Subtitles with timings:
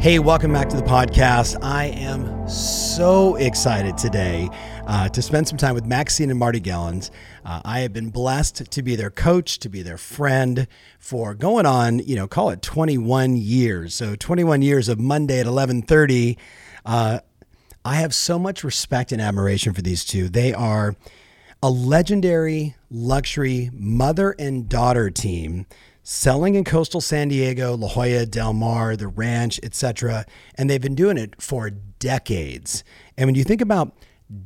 [0.00, 1.58] Hey, welcome back to the podcast.
[1.60, 4.48] I am so excited today
[4.86, 7.10] uh, to spend some time with Maxine and Marty Gellens.
[7.44, 10.68] Uh, I have been blessed to be their coach, to be their friend
[11.00, 13.92] for going on, you know, call it 21 years.
[13.92, 16.36] So 21 years of Monday at 11:30.
[16.86, 17.18] Uh,
[17.84, 20.28] I have so much respect and admiration for these two.
[20.28, 20.94] They are
[21.60, 25.66] a legendary luxury mother and daughter team
[26.08, 30.24] selling in coastal San Diego, La Jolla, Del Mar, the ranch, etc.
[30.54, 32.82] And they've been doing it for decades.
[33.18, 33.94] And when you think about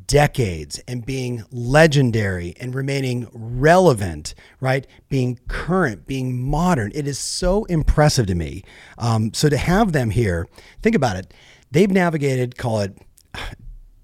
[0.06, 4.88] decades and being legendary and remaining relevant, right?
[5.08, 8.64] Being current, being modern, it is so impressive to me.
[8.98, 10.48] Um, so to have them here,
[10.82, 11.32] think about it.
[11.70, 12.98] They've navigated, call it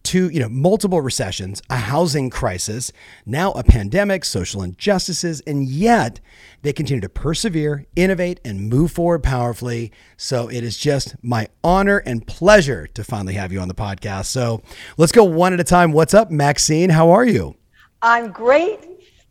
[0.08, 2.90] two, you know, multiple recessions, a housing crisis,
[3.26, 6.18] now a pandemic, social injustices, and yet
[6.62, 9.92] they continue to persevere, innovate, and move forward powerfully.
[10.16, 14.26] So it is just my honor and pleasure to finally have you on the podcast.
[14.26, 14.62] So
[14.96, 15.92] let's go one at a time.
[15.92, 16.88] What's up, Maxine?
[16.88, 17.54] How are you?
[18.00, 18.80] I'm great,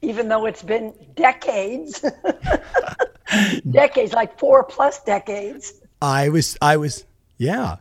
[0.04, 2.06] even though it's been decades.
[3.72, 5.74] decades, like four plus decades.
[6.04, 7.04] I was, I was,
[7.40, 7.78] yeah.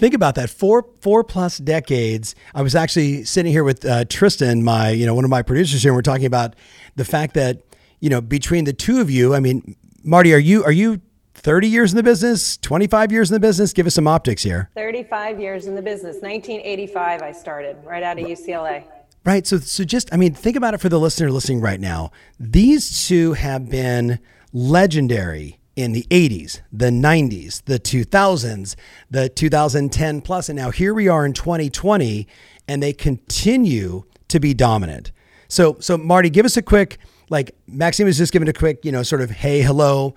[0.00, 0.48] Think about that.
[0.48, 2.34] Four four plus decades.
[2.54, 5.82] I was actually sitting here with uh, Tristan, my you know one of my producers
[5.82, 5.90] here.
[5.90, 6.56] and We're talking about
[6.96, 7.60] the fact that
[8.00, 9.34] you know between the two of you.
[9.34, 11.02] I mean, Marty, are you are you
[11.34, 13.74] 30 years in the business, 25 years in the business?
[13.74, 14.70] Give us some optics here.
[14.74, 16.16] 35 years in the business.
[16.22, 18.84] 1985, I started right out of UCLA.
[19.24, 19.46] Right.
[19.46, 22.10] So, so just, I mean, think about it for the listener listening right now.
[22.38, 24.18] These two have been
[24.52, 28.74] legendary in the 80s, the 90s, the 2000s,
[29.10, 32.26] the 2010 plus, and now here we are in 2020,
[32.68, 35.12] and they continue to be dominant.
[35.48, 36.98] So, so Marty, give us a quick,
[37.28, 40.14] like Maxine was just giving a quick, you know, sort of hey, hello,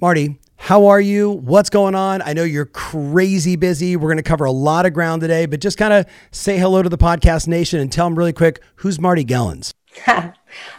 [0.00, 0.38] Marty.
[0.56, 1.30] How are you?
[1.30, 2.22] What's going on?
[2.22, 3.96] I know you're crazy busy.
[3.96, 6.82] We're going to cover a lot of ground today, but just kind of say hello
[6.82, 9.72] to the podcast nation and tell them really quick who's Marty Gellens.
[10.04, 10.34] Hi,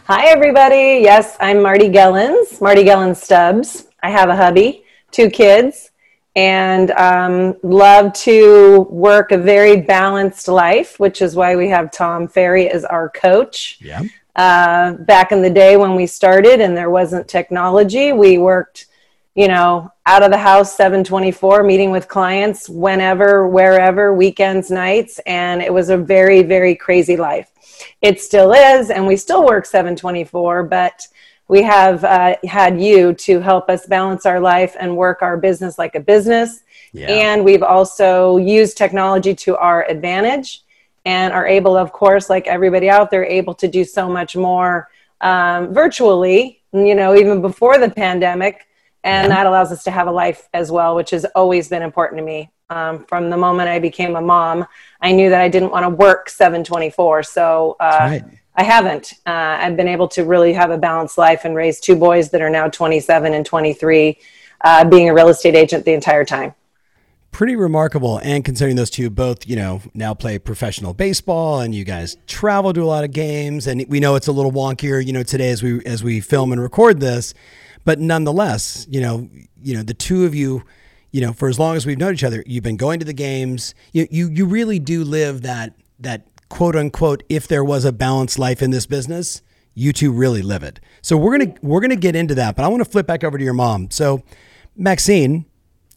[0.08, 1.00] everybody.
[1.02, 3.86] Yes, I'm Marty Gellens, Marty Gellens Stubbs.
[4.04, 5.90] I have a hubby, two kids,
[6.36, 12.28] and um, love to work a very balanced life, which is why we have Tom
[12.28, 13.78] Ferry as our coach.
[13.80, 14.02] Yeah.
[14.36, 18.88] Uh, back in the day when we started and there wasn't technology, we worked,
[19.34, 25.62] you know, out of the house 724, meeting with clients whenever, wherever, weekends, nights, and
[25.62, 27.50] it was a very, very crazy life.
[28.02, 31.08] It still is, and we still work 724, but
[31.48, 35.78] we have uh, had you to help us balance our life and work our business
[35.78, 36.62] like a business.
[36.92, 37.08] Yeah.
[37.08, 40.62] And we've also used technology to our advantage
[41.04, 44.88] and are able, of course, like everybody out there, able to do so much more
[45.20, 48.66] um, virtually, you know, even before the pandemic.
[49.02, 49.36] And yeah.
[49.36, 52.24] that allows us to have a life as well, which has always been important to
[52.24, 52.50] me.
[52.70, 54.66] Um, from the moment I became a mom,
[55.02, 57.22] I knew that I didn't want to work 724.
[57.24, 58.24] So, uh, right
[58.56, 59.14] I haven't.
[59.26, 62.40] Uh, I've been able to really have a balanced life and raise two boys that
[62.40, 64.18] are now 27 and 23,
[64.60, 66.54] uh, being a real estate agent the entire time.
[67.32, 68.18] Pretty remarkable.
[68.18, 72.72] And considering those two both, you know, now play professional baseball and you guys travel
[72.72, 75.50] to a lot of games and we know it's a little wonkier, you know, today
[75.50, 77.34] as we as we film and record this,
[77.84, 79.28] but nonetheless, you know,
[79.60, 80.62] you know, the two of you,
[81.10, 83.12] you know, for as long as we've known each other, you've been going to the
[83.12, 83.74] games.
[83.92, 88.38] You you you really do live that that quote unquote, if there was a balanced
[88.38, 89.42] life in this business,
[89.74, 90.80] you two really live it.
[91.02, 93.36] So we're gonna we're gonna get into that, but I want to flip back over
[93.36, 93.90] to your mom.
[93.90, 94.22] So,
[94.76, 95.46] Maxine,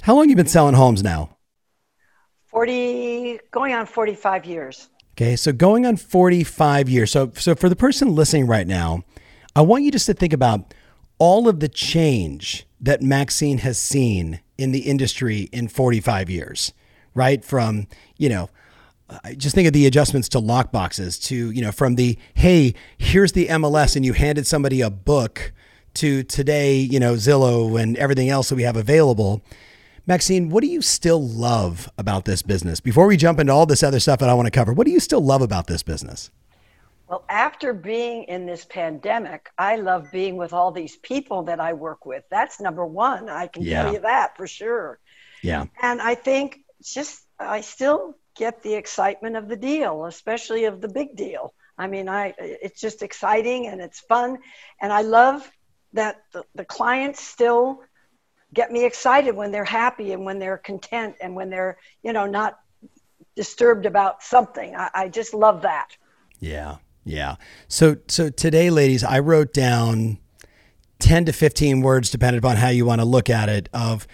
[0.01, 1.37] how long you been selling homes now?
[2.47, 4.89] Forty, going on forty-five years.
[5.13, 7.11] Okay, so going on forty-five years.
[7.11, 9.03] So, so for the person listening right now,
[9.55, 10.73] I want you just to think about
[11.19, 16.73] all of the change that Maxine has seen in the industry in forty-five years.
[17.13, 17.87] Right from
[18.17, 18.49] you know
[19.37, 23.31] just think of the adjustments to lock boxes to you know from the hey here's
[23.31, 25.53] the mls and you handed somebody a book
[25.97, 29.41] to today you know zillow and everything else that we have available.
[30.05, 32.79] Maxine what do you still love about this business?
[32.79, 34.91] Before we jump into all this other stuff that i want to cover what do
[34.91, 36.29] you still love about this business?
[37.07, 41.73] Well after being in this pandemic i love being with all these people that i
[41.73, 42.23] work with.
[42.29, 43.27] That's number one.
[43.27, 43.83] I can yeah.
[43.83, 44.99] tell you that for sure.
[45.41, 45.65] Yeah.
[45.81, 50.87] And i think just i still get the excitement of the deal, especially of the
[50.87, 51.53] big deal.
[51.77, 54.39] I mean, I it's just exciting and it's fun,
[54.81, 55.49] and I love
[55.93, 57.81] that the, the clients still
[58.53, 62.25] get me excited when they're happy and when they're content and when they're you know
[62.25, 62.59] not
[63.35, 64.75] disturbed about something.
[64.75, 65.89] I, I just love that.
[66.39, 67.35] Yeah, yeah.
[67.67, 70.17] So so today, ladies, I wrote down
[70.99, 74.07] ten to fifteen words, depending upon how you want to look at it, of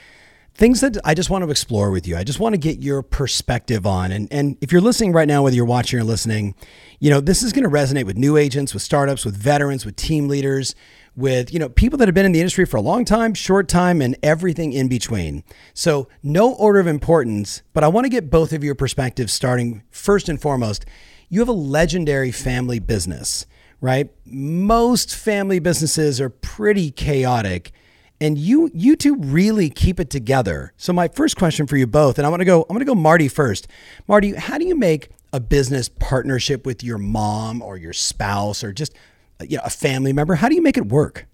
[0.56, 2.16] things that I just want to explore with you.
[2.16, 4.12] I just want to get your perspective on.
[4.12, 6.56] And, and if you're listening right now, whether you're watching or listening,
[7.00, 9.96] you know, this is going to resonate with new agents, with startups, with veterans, with
[9.96, 10.76] team leaders,
[11.16, 13.68] with, you know, people that have been in the industry for a long time, short
[13.68, 15.44] time, and everything in between.
[15.74, 19.84] So no order of importance, but I want to get both of your perspectives starting
[19.90, 20.86] first and foremost.
[21.30, 23.48] You have a legendary family business,
[23.82, 24.12] right?
[24.26, 27.72] Most family businesses are pretty chaotic
[28.20, 30.74] and you you two really keep it together.
[30.78, 32.96] So my first question for you both, and I want to go I'm to go
[32.96, 33.68] Marty first.
[34.08, 38.72] Marty, how do you make a business partnership with your mom or your spouse or
[38.72, 38.94] just
[39.42, 40.36] you know a family member?
[40.36, 41.26] How do you make it work?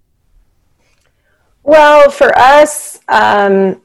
[1.64, 3.82] Well, for us, um,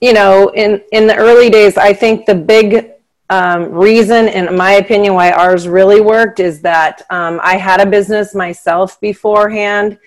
[0.00, 2.92] you know, in in the early days, I think the big
[3.30, 7.86] um, reason, in my opinion, why ours really worked is that um, I had a
[7.86, 9.98] business myself beforehand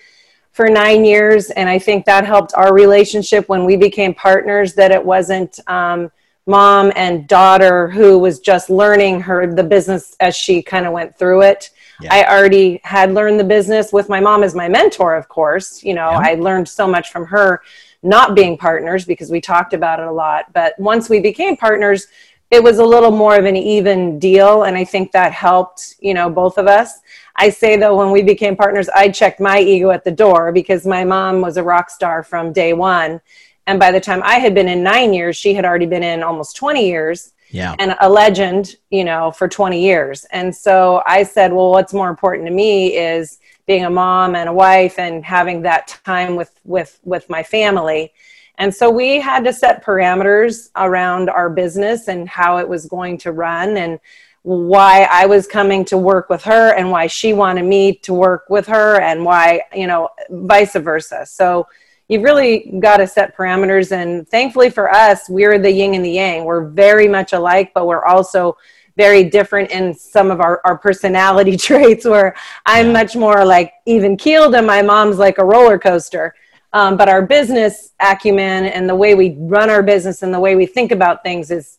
[0.52, 1.50] for nine years.
[1.50, 6.10] And I think that helped our relationship when we became partners, that it wasn't um,
[6.46, 11.16] mom and daughter who was just learning her the business as she kind of went
[11.16, 11.70] through it.
[12.00, 12.14] Yeah.
[12.14, 15.82] I already had learned the business with my mom as my mentor, of course.
[15.82, 16.22] You know, yeah.
[16.22, 17.62] I learned so much from her
[18.02, 20.52] not being partners because we talked about it a lot.
[20.52, 22.08] But once we became partners,
[22.50, 24.64] it was a little more of an even deal.
[24.64, 27.00] And I think that helped, you know, both of us.
[27.36, 30.86] I say though, when we became partners, I checked my ego at the door because
[30.86, 33.20] my mom was a rock star from day one.
[33.66, 36.22] And by the time I had been in nine years, she had already been in
[36.22, 37.32] almost 20 years.
[37.50, 37.76] Yeah.
[37.78, 40.24] And a legend, you know, for 20 years.
[40.32, 44.48] And so I said, well, what's more important to me is being a mom and
[44.48, 48.12] a wife and having that time with with with my family.
[48.58, 53.18] And so we had to set parameters around our business and how it was going
[53.18, 53.98] to run and
[54.42, 58.44] why I was coming to work with her and why she wanted me to work
[58.48, 61.24] with her and why, you know, vice versa.
[61.26, 61.68] So
[62.08, 63.92] you've really got to set parameters.
[63.92, 66.44] And thankfully for us, we're the yin and the yang.
[66.44, 68.56] We're very much alike, but we're also
[68.96, 72.34] very different in some of our, our personality traits where
[72.66, 76.34] I'm much more like even keeled and my mom's like a roller coaster.
[76.74, 80.56] Um, but our business acumen and the way we run our business and the way
[80.56, 81.78] we think about things is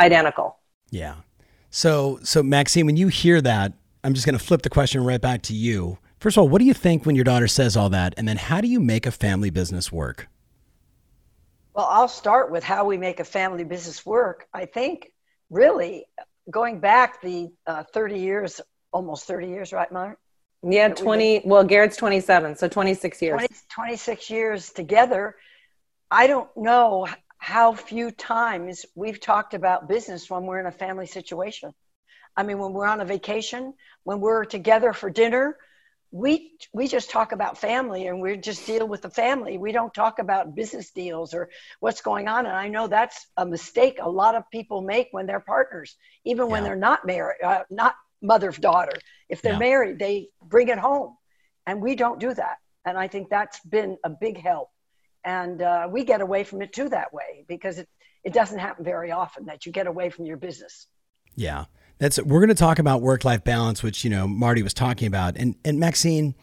[0.00, 0.58] identical.
[0.90, 1.16] Yeah.
[1.74, 3.72] So, so Maxine, when you hear that,
[4.04, 5.98] I'm just going to flip the question right back to you.
[6.20, 8.14] First of all, what do you think when your daughter says all that?
[8.16, 10.28] And then how do you make a family business work?
[11.74, 14.46] Well, I'll start with how we make a family business work.
[14.54, 15.10] I think
[15.50, 16.06] really
[16.48, 18.60] going back the uh, 30 years,
[18.92, 20.16] almost 30 years, right, Mark?
[20.62, 21.42] Yeah, 20.
[21.44, 23.32] Well, Garrett's 27, so 26 years.
[23.32, 25.34] 20, 26 years together.
[26.08, 27.08] I don't know
[27.44, 31.74] how few times we've talked about business when we're in a family situation.
[32.34, 35.58] I mean, when we're on a vacation, when we're together for dinner,
[36.10, 39.58] we we just talk about family and we just deal with the family.
[39.58, 41.50] We don't talk about business deals or
[41.80, 42.46] what's going on.
[42.46, 46.46] And I know that's a mistake a lot of people make when they're partners, even
[46.46, 46.52] yeah.
[46.52, 48.96] when they're not married, uh, not mother daughter.
[49.28, 49.58] If they're yeah.
[49.58, 51.14] married, they bring it home,
[51.66, 52.56] and we don't do that.
[52.86, 54.70] And I think that's been a big help
[55.24, 57.88] and uh, we get away from it too that way because it,
[58.24, 60.86] it doesn't happen very often that you get away from your business.
[61.34, 61.64] Yeah.
[61.98, 65.36] That's we're going to talk about work-life balance which you know marty was talking about.
[65.36, 66.34] And and maxine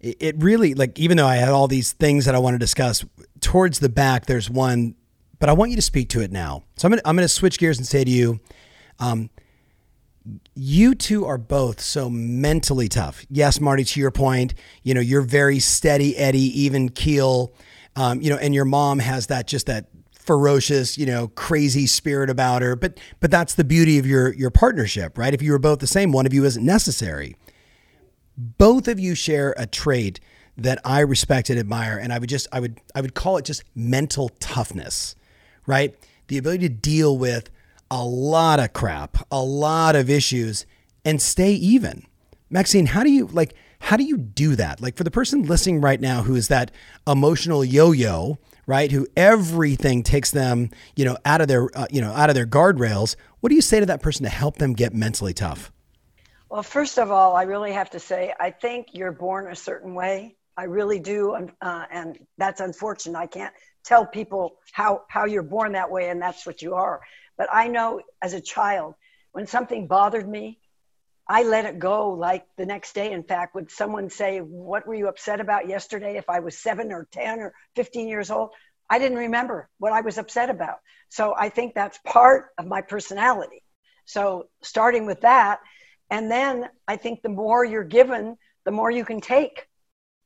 [0.00, 2.58] it, it really like even though i had all these things that i want to
[2.58, 3.04] discuss
[3.40, 4.94] towards the back there's one
[5.38, 6.64] but i want you to speak to it now.
[6.76, 8.40] So i'm going to, I'm going to switch gears and say to you
[8.98, 9.30] um,
[10.54, 13.26] you two are both so mentally tough.
[13.28, 17.52] Yes, Marty, to your point, you know, you're very steady, Eddie, even keel
[17.96, 22.30] um, you know, and your mom has that just that ferocious, you know, crazy spirit
[22.30, 22.76] about her.
[22.76, 25.34] But but that's the beauty of your your partnership, right?
[25.34, 27.36] If you were both the same, one of you isn't necessary.
[28.36, 30.20] Both of you share a trait
[30.56, 33.44] that I respect and admire, and I would just I would I would call it
[33.44, 35.16] just mental toughness,
[35.66, 35.94] right?
[36.28, 37.50] The ability to deal with
[37.90, 40.66] a lot of crap, a lot of issues,
[41.04, 42.06] and stay even.
[42.48, 43.54] Maxine, how do you like?
[43.82, 44.80] How do you do that?
[44.80, 46.70] Like for the person listening right now who is that
[47.06, 48.90] emotional yo-yo, right?
[48.90, 52.46] Who everything takes them, you know, out of their, uh, you know, out of their
[52.46, 53.16] guardrails.
[53.40, 55.70] What do you say to that person to help them get mentally tough?
[56.48, 59.94] Well, first of all, I really have to say, I think you're born a certain
[59.94, 60.36] way.
[60.56, 63.18] I really do, uh, and that's unfortunate.
[63.18, 67.00] I can't tell people how how you're born that way and that's what you are
[67.36, 68.94] but i know as a child
[69.32, 70.58] when something bothered me
[71.28, 74.94] i let it go like the next day in fact would someone say what were
[74.94, 78.50] you upset about yesterday if i was 7 or 10 or 15 years old
[78.90, 82.82] i didn't remember what i was upset about so i think that's part of my
[82.82, 83.62] personality
[84.04, 85.60] so starting with that
[86.10, 89.66] and then i think the more you're given the more you can take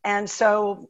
[0.05, 0.89] and so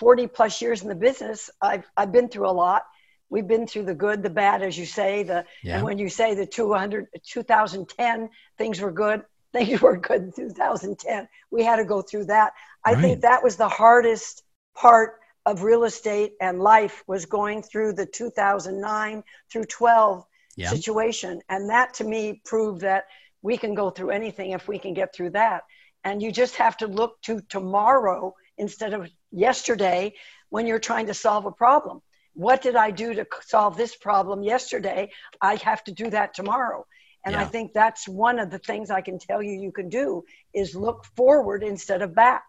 [0.00, 2.84] 40 plus years in the business, I've, I've been through a lot.
[3.28, 5.22] We've been through the good, the bad, as you say.
[5.22, 5.76] The yeah.
[5.76, 11.28] and when you say the 200, 2010 things were good, things were good in 2010.
[11.50, 12.52] We had to go through that.
[12.84, 13.00] I right.
[13.00, 14.42] think that was the hardest
[14.74, 20.24] part of real estate and life was going through the 2009 through 12
[20.56, 20.68] yeah.
[20.68, 23.04] situation, and that to me proved that
[23.42, 25.62] we can go through anything if we can get through that.
[26.04, 30.14] And you just have to look to tomorrow instead of yesterday
[30.50, 32.02] when you're trying to solve a problem.
[32.34, 35.10] What did I do to solve this problem yesterday?
[35.40, 36.86] I have to do that tomorrow.
[37.24, 37.42] And yeah.
[37.42, 40.24] I think that's one of the things I can tell you you can do
[40.54, 42.44] is look forward instead of back.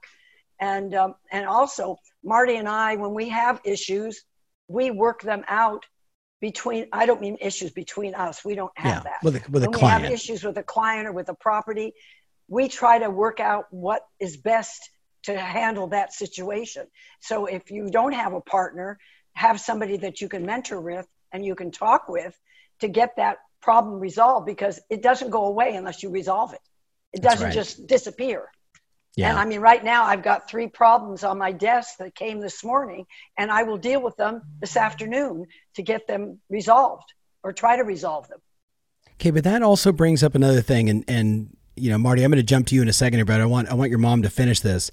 [0.59, 4.23] And um, and also Marty and I, when we have issues,
[4.67, 5.85] we work them out
[6.39, 6.87] between.
[6.93, 8.45] I don't mean issues between us.
[8.45, 9.23] We don't have yeah, that.
[9.23, 10.01] With a, with when a client.
[10.03, 11.93] we have issues with a client or with a property,
[12.47, 14.89] we try to work out what is best
[15.23, 16.87] to handle that situation.
[17.19, 18.99] So if you don't have a partner,
[19.33, 22.37] have somebody that you can mentor with and you can talk with
[22.79, 26.61] to get that problem resolved because it doesn't go away unless you resolve it.
[27.13, 27.53] It doesn't right.
[27.53, 28.49] just disappear.
[29.15, 29.29] Yeah.
[29.29, 32.63] And I mean, right now I've got three problems on my desk that came this
[32.63, 33.05] morning,
[33.37, 37.13] and I will deal with them this afternoon to get them resolved
[37.43, 38.39] or try to resolve them.
[39.15, 42.37] Okay, but that also brings up another thing, and and you know, Marty, I'm going
[42.37, 44.21] to jump to you in a second here, but I want I want your mom
[44.21, 44.91] to finish this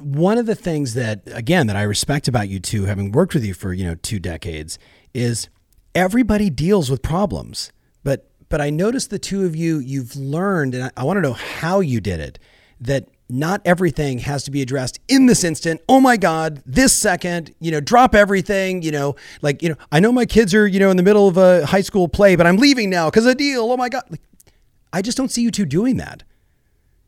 [0.00, 3.44] one of the things that again that I respect about you two, having worked with
[3.44, 4.78] you for you know two decades,
[5.14, 5.48] is
[5.94, 7.72] everybody deals with problems.
[8.04, 11.20] But but I noticed the two of you, you've learned, and I, I want to
[11.20, 12.38] know how you did it.
[12.80, 15.82] That not everything has to be addressed in this instant.
[15.88, 20.00] Oh my God, this second, you know, drop everything, you know, like, you know, I
[20.00, 22.46] know my kids are, you know, in the middle of a high school play, but
[22.46, 23.70] I'm leaving now because a deal.
[23.70, 24.04] Oh my God.
[24.08, 24.22] Like,
[24.92, 26.22] I just don't see you two doing that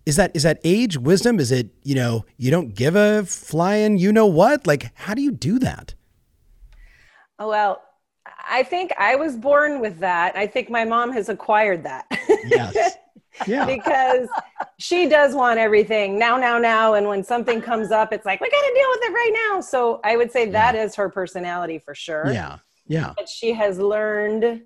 [0.06, 3.99] is that is that age wisdom is it you know you don't give a flying
[3.99, 5.94] you know what like how do you do that
[7.38, 7.82] oh well
[8.50, 10.37] i think i was born with that.
[10.37, 12.07] I think my mom has acquired that.
[12.47, 12.97] Yes.
[13.47, 13.64] Yeah.
[13.64, 14.28] Because
[14.78, 16.95] she does want everything now now now.
[16.95, 19.61] And when something comes up it's like we got to deal with it right now.
[19.61, 20.83] So i would say that yeah.
[20.83, 22.30] is her personality for sure.
[22.33, 22.59] Yeah.
[22.87, 23.14] Yeah.
[23.16, 24.62] But she has learned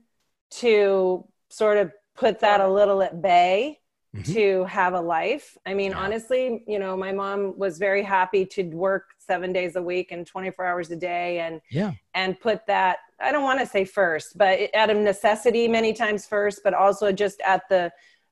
[0.62, 3.80] to sort of put that a little at bay
[4.14, 4.32] mm-hmm.
[4.32, 5.56] to have a life.
[5.66, 5.98] I mean, yeah.
[5.98, 10.26] honestly, you know, my mom was very happy to work seven days a week and
[10.26, 11.92] 24 hours a day and yeah.
[12.14, 16.26] and put that i don't want to say first but out of necessity many times
[16.26, 17.90] first but also just at the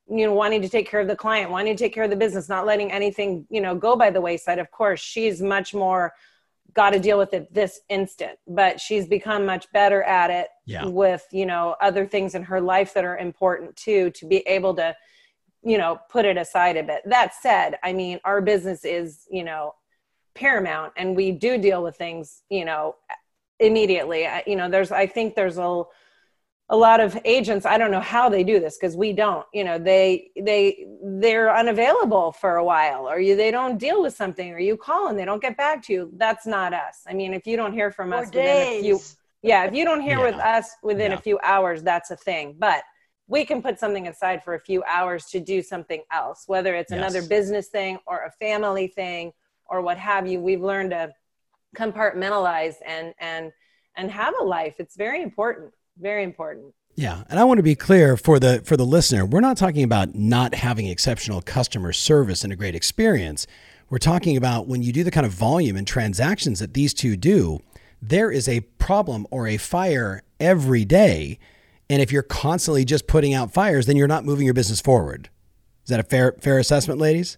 [0.09, 2.17] you know wanting to take care of the client wanting to take care of the
[2.17, 6.13] business not letting anything you know go by the wayside of course she's much more
[6.75, 10.85] got to deal with it this instant but she's become much better at it yeah.
[10.87, 14.75] with you know other things in her life that are important too to be able
[14.75, 14.95] to
[15.63, 19.45] you know put it aside a bit that said i mean our business is you
[19.45, 19.75] know
[20.35, 22.97] paramount and we do deal with things you know
[23.61, 25.83] immediately you know there's i think there's a
[26.69, 29.63] a lot of agents i don't know how they do this because we don't you
[29.63, 30.87] know they they
[31.21, 35.09] they're unavailable for a while or you they don't deal with something or you call
[35.09, 37.73] and they don't get back to you that's not us i mean if you don't
[37.73, 38.99] hear from us within a few
[39.43, 40.31] yeah if you don't hear yeah.
[40.31, 41.19] with us within yeah.
[41.19, 42.83] a few hours that's a thing but
[43.33, 46.91] we can put something aside for a few hours to do something else, whether it's
[46.91, 46.99] yes.
[46.99, 49.33] another business thing or a family thing
[49.67, 50.39] or what have you.
[50.39, 51.13] We've learned to
[51.77, 53.53] compartmentalize and and
[53.97, 54.77] and have a life.
[54.79, 55.73] It's very important.
[55.99, 56.75] Very important.
[56.95, 59.25] Yeah, and I want to be clear for the for the listener.
[59.25, 63.47] We're not talking about not having exceptional customer service and a great experience.
[63.89, 67.17] We're talking about when you do the kind of volume and transactions that these two
[67.17, 67.61] do,
[68.01, 71.39] there is a problem or a fire every day
[71.93, 75.29] and if you're constantly just putting out fires, then you're not moving your business forward.
[75.85, 77.37] Is that a fair fair assessment, ladies?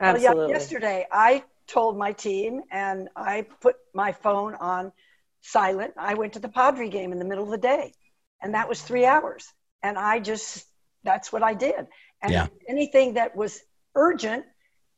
[0.00, 0.38] Absolutely.
[0.38, 4.92] Well, yeah, yesterday I told my team and I put my phone on
[5.40, 5.94] silent.
[5.96, 7.92] I went to the Padre game in the middle of the day,
[8.40, 9.46] and that was three hours.
[9.82, 10.64] And I just
[11.04, 11.86] that's what I did.
[12.22, 12.46] And yeah.
[12.68, 13.60] anything that was
[13.94, 14.44] urgent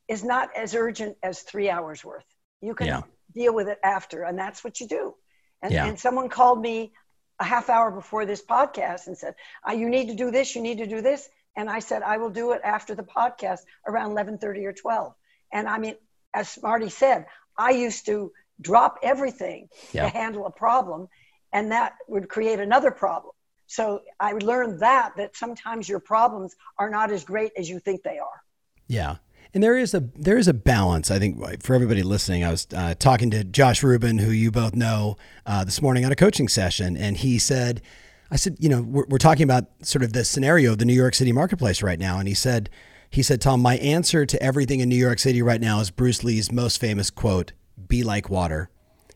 [0.07, 2.25] is not as urgent as three hours worth.
[2.61, 3.01] You can yeah.
[3.33, 5.15] deal with it after, and that's what you do.
[5.61, 5.87] And, yeah.
[5.87, 6.93] and someone called me
[7.39, 9.35] a half hour before this podcast and said,
[9.67, 10.55] uh, "You need to do this.
[10.55, 13.61] You need to do this." And I said, "I will do it after the podcast
[13.87, 15.13] around 11:30 or 12."
[15.51, 15.95] And I mean,
[16.35, 17.25] as Marty said,
[17.57, 20.03] I used to drop everything Yeah.
[20.03, 21.07] to handle a problem,
[21.53, 23.33] and that would create another problem.
[23.67, 28.03] So I learned that that sometimes your problems are not as great as you think
[28.03, 28.39] they are.
[28.87, 29.15] Yeah.
[29.53, 31.09] And there is a there is a balance.
[31.09, 32.43] I think for everybody listening.
[32.43, 35.15] I was uh, talking to Josh Rubin, who you both know,
[35.45, 37.81] uh, this morning on a coaching session, and he said,
[38.29, 40.93] "I said, you know, we're, we're talking about sort of the scenario of the New
[40.93, 42.69] York City marketplace right now." And he said,
[43.15, 46.21] he said, Tom, my answer to everything in New York City right now is Bruce
[46.21, 47.53] Lee's most famous quote:
[47.87, 48.69] "Be like water."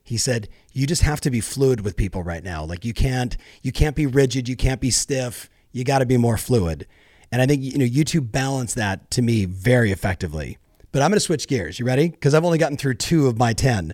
[0.06, 2.63] He said, "You just have to be fluid with people right now.
[2.63, 5.50] Like you can't you can't be rigid, you can't be stiff.
[5.74, 6.88] You got to be more fluid."
[7.29, 10.58] And I think you know you two balance that to me very effectively.
[10.94, 11.77] But I'm going to switch gears.
[11.77, 12.08] You ready?
[12.08, 13.94] Because I've only gotten through two of my ten.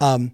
[0.00, 0.32] Um,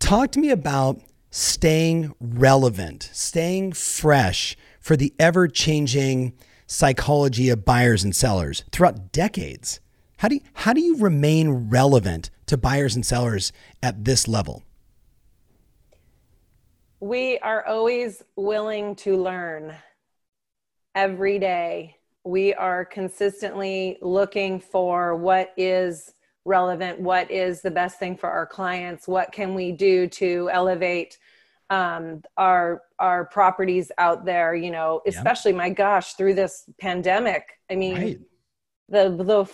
[0.00, 6.32] talk to me about staying relevant, staying fresh for the ever changing
[6.72, 9.78] psychology of buyers and sellers throughout decades.
[10.16, 13.52] How do you, how do you remain relevant to buyers and sellers
[13.82, 14.62] at this level?
[17.00, 19.74] We are always willing to learn
[20.94, 21.96] every day.
[22.24, 26.14] We are consistently looking for what is
[26.44, 31.18] relevant, what is the best thing for our clients, what can we do to elevate
[31.70, 34.54] um, our our properties out there.
[34.54, 37.44] You know, especially my gosh, through this pandemic.
[37.70, 38.20] I mean, Right.
[38.88, 39.10] the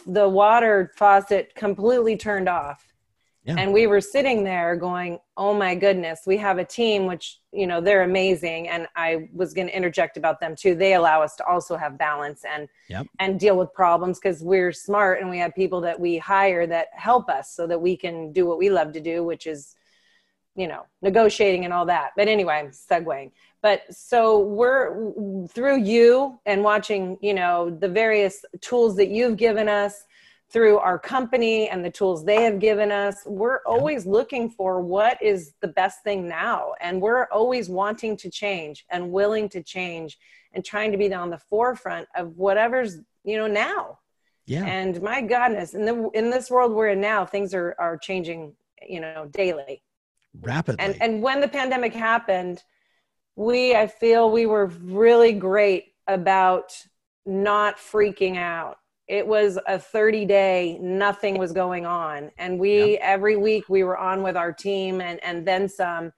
[0.06, 2.82] the the water faucet completely turned off
[3.44, 3.54] Yeah.
[3.58, 7.66] and we were sitting there going oh my goodness we have a team which you
[7.66, 11.36] know they're amazing and i was going to interject about them too they allow us
[11.36, 13.06] to also have balance and Yep.
[13.20, 16.88] and deal with problems because we're smart and we have people that we hire that
[16.92, 19.76] help us so that we can do what we love to do which is
[20.58, 22.10] you know negotiating and all that.
[22.16, 23.30] But anyway i'm segueing.
[23.62, 29.68] But so we're through you and watching you know the various tools that you've given
[29.68, 30.04] us
[30.50, 35.22] through our company and the tools they have given us we're always looking for what
[35.22, 36.72] is the best thing now.
[36.80, 40.18] And we're always wanting to change and willing to change
[40.52, 43.98] and trying to be on the forefront of whatever's you know now.
[44.46, 44.64] Yeah.
[44.64, 48.54] and my goodness in the in this world we're in now things are are changing
[48.88, 49.82] you know daily
[50.40, 50.84] Rapidly.
[50.84, 52.62] and and when the pandemic happened
[53.36, 56.72] we i feel we were really great about
[57.28, 58.78] not freaking out.
[59.06, 62.30] It was a 30 day nothing was going on.
[62.38, 66.12] And we every week we were on with our team and and then some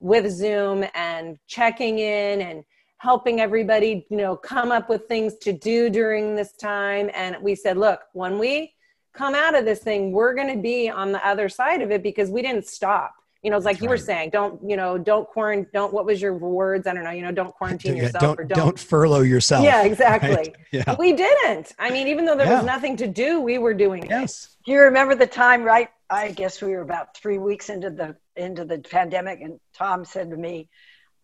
[0.00, 2.64] with zoom and checking in and
[2.98, 7.10] helping everybody you know come up with things to do during this time.
[7.14, 8.72] And we said look when we
[9.14, 12.02] come out of this thing we're going to be on the other side of it
[12.02, 14.96] because we didn't stop you know it's like That's you were saying don't you know
[14.98, 18.04] don't quarantine don't what was your words i don't know you know don't quarantine Yeah,
[18.04, 19.64] yourself don't, or don't furlough yourself.
[19.64, 20.56] yeah exactly right?
[20.72, 20.96] Yeah.
[20.98, 22.58] we didn't i mean even though there Yeah.
[22.58, 24.56] was nothing to do we were doing it Yes.
[24.64, 25.88] Do you remember the time, right?
[26.08, 30.30] I guess we were about three weeks into the into the pandemic, and Tom said
[30.30, 30.68] to me,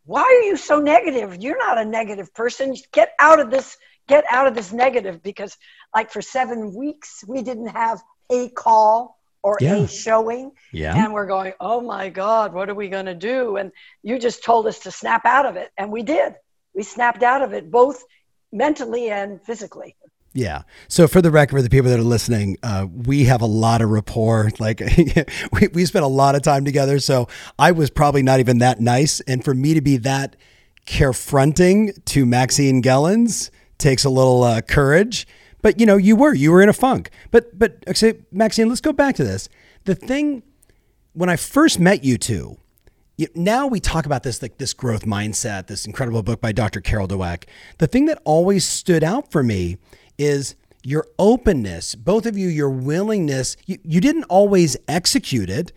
[0.06, 1.36] "Why are you so negative?
[1.40, 2.74] You're not a negative person.
[2.92, 3.76] Get out of this.
[4.08, 5.56] Get out of this negative." Because,
[5.94, 9.76] like, for seven weeks, we didn't have a call or Yeah.
[9.76, 10.96] a showing, Yeah.
[10.96, 13.72] and we're going, "Oh my God, what are we going to do?" And
[14.02, 16.34] you just told us to snap out of it, and we did.
[16.74, 18.02] We snapped out of it, both
[18.52, 19.94] mentally and physically.
[20.34, 20.62] Yeah.
[20.88, 23.80] So for the record, for the people that are listening, uh, we have a lot
[23.80, 24.50] of rapport.
[24.60, 24.80] Like
[25.52, 26.98] we, we spent a lot of time together.
[26.98, 29.20] So I was probably not even that nice.
[29.20, 30.36] And for me to be that
[30.86, 35.26] carefronting to Maxine Gellens takes a little uh, courage.
[35.62, 37.10] But you know, you were, you were in a funk.
[37.30, 39.48] But, but actually, Maxine, let's go back to this.
[39.84, 40.42] The thing,
[41.12, 42.58] when I first met you two,
[43.34, 47.08] now we talk about this like this growth mindset this incredible book by dr carol
[47.08, 47.44] dweck
[47.78, 49.76] the thing that always stood out for me
[50.18, 55.72] is your openness both of you your willingness you, you didn't always execute it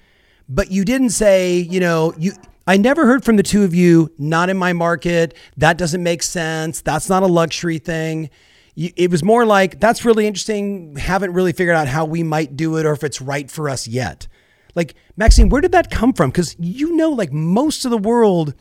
[0.48, 2.32] but you didn't say you know you
[2.67, 6.22] i never heard from the two of you not in my market that doesn't make
[6.22, 8.30] sense that's not a luxury thing
[8.96, 12.78] it was more like that's really interesting haven't really figured out how we might do
[12.78, 14.28] it or if it's right for us yet
[14.76, 16.30] like Maxine, where did that come from?
[16.30, 18.54] Because you know, like most of the world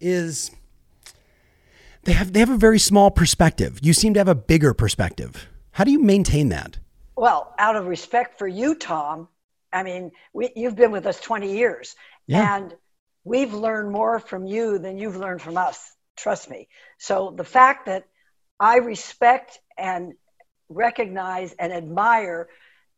[0.00, 0.50] is
[2.04, 3.78] they have they have a very small perspective.
[3.82, 5.46] You seem to have a bigger perspective.
[5.72, 6.78] How do you maintain that?
[7.16, 9.28] Well, out of respect for you, Tom,
[9.72, 11.94] I mean, we, you've been with us 20 years,
[12.26, 12.56] Yeah.
[12.56, 12.74] and
[13.24, 15.92] we've learned more from you than you've learned from us.
[16.16, 16.68] Trust me.
[16.98, 18.06] So the fact that
[18.62, 20.14] I respect and
[20.68, 22.48] recognize and admire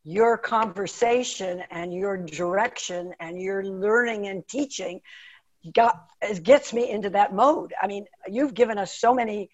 [0.04, 5.00] your conversation and your direction and your learning and teaching
[5.74, 7.72] got it gets me into that mode.
[7.80, 9.48] I mean, you've given us so many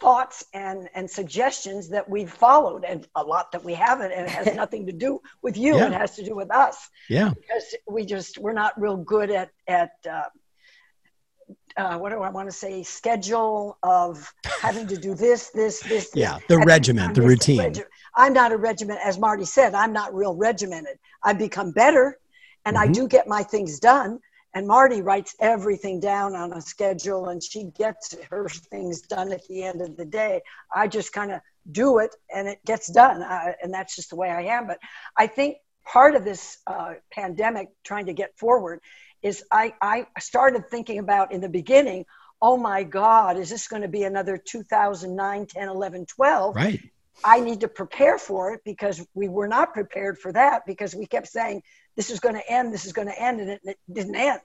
[0.00, 4.30] thoughts and and suggestions that we've followed and a lot that we haven't and it
[4.30, 5.86] has nothing to do with you Yeah.
[5.86, 6.76] it has to do with us
[7.08, 7.30] Yeah.
[7.32, 10.24] because we just we're not real good at at uh,
[11.76, 12.82] uh, what do I want to say?
[12.82, 16.10] Schedule of having to do this, this, this.
[16.14, 17.58] Yeah, the this regiment, the routine.
[17.58, 17.82] regi-
[18.16, 19.74] I'm not a regiment, as Marty said.
[19.74, 20.98] I'm not real regimented.
[21.22, 22.18] I've become better,
[22.64, 22.94] and I Mhm.
[22.94, 24.20] do get my things done.
[24.56, 29.44] And Marty writes everything down on a schedule, and she gets her things done at
[29.48, 30.42] the end of the day.
[30.72, 31.40] I just kind of
[31.72, 34.68] do it, and it gets done, uh, and that's just the way I am.
[34.68, 34.78] But
[35.16, 38.80] I think part of this uh, pandemic, trying to get forward,
[39.24, 42.04] is I, I started thinking about in the beginning,
[42.42, 46.54] oh my God, is this going to be another 2009, 10, 11, 12?
[46.54, 46.80] Right.
[47.24, 51.06] I need to prepare for it because we were not prepared for that because we
[51.06, 51.62] kept saying,
[51.96, 54.40] this is going to end, this is going to end, and it, it didn't end.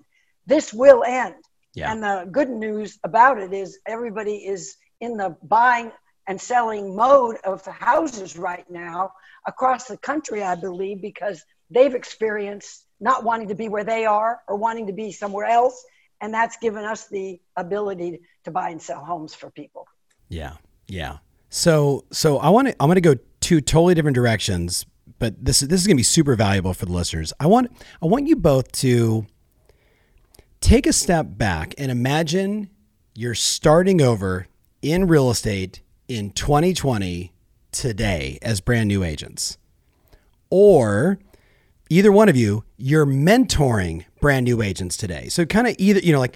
[0.45, 1.35] This will end.
[1.73, 1.91] Yeah.
[1.91, 5.91] And the good news about it is everybody is in the buying
[6.25, 9.11] and selling mode of houses right now
[9.45, 14.41] across the country, I believe, because they've experienced not wanting to be where they are
[14.47, 15.85] or wanting to be somewhere else.
[16.21, 19.87] And that's given us the ability to buy and sell homes for people.
[20.27, 20.53] Yeah.
[20.87, 21.17] Yeah.
[21.49, 24.85] So so I want to I want to go two totally different directions,
[25.17, 27.33] but this is this is going to be super valuable for the listeners.
[27.39, 29.25] I want I want you both to
[30.61, 32.69] take a step back and imagine
[33.15, 34.47] you're starting over
[34.81, 37.33] in real estate in 2020
[37.71, 39.57] today as brand new agents.
[40.49, 41.19] Or
[41.89, 45.27] either one of you, you're mentoring brand new agents today.
[45.27, 46.35] So kind of either, you know, like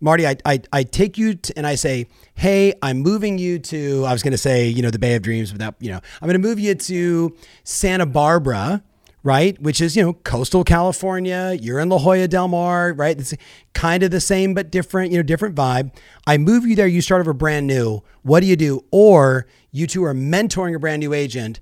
[0.00, 4.04] Marty, I, I, I take you to, and I say, hey, I'm moving you to,
[4.04, 6.28] I was going to say, you know, the Bay of Dreams without, you know, I'm
[6.28, 8.82] going to move you to Santa Barbara,
[9.24, 9.60] right?
[9.60, 11.56] Which is, you know, coastal California.
[11.60, 13.18] You're in La Jolla Del Mar, right?
[13.18, 13.34] It's
[13.74, 15.92] kind of the same, but different, you know, different vibe.
[16.26, 16.86] I move you there.
[16.86, 18.02] You start over brand new.
[18.22, 18.84] What do you do?
[18.92, 21.58] Or you two are mentoring a brand new agent.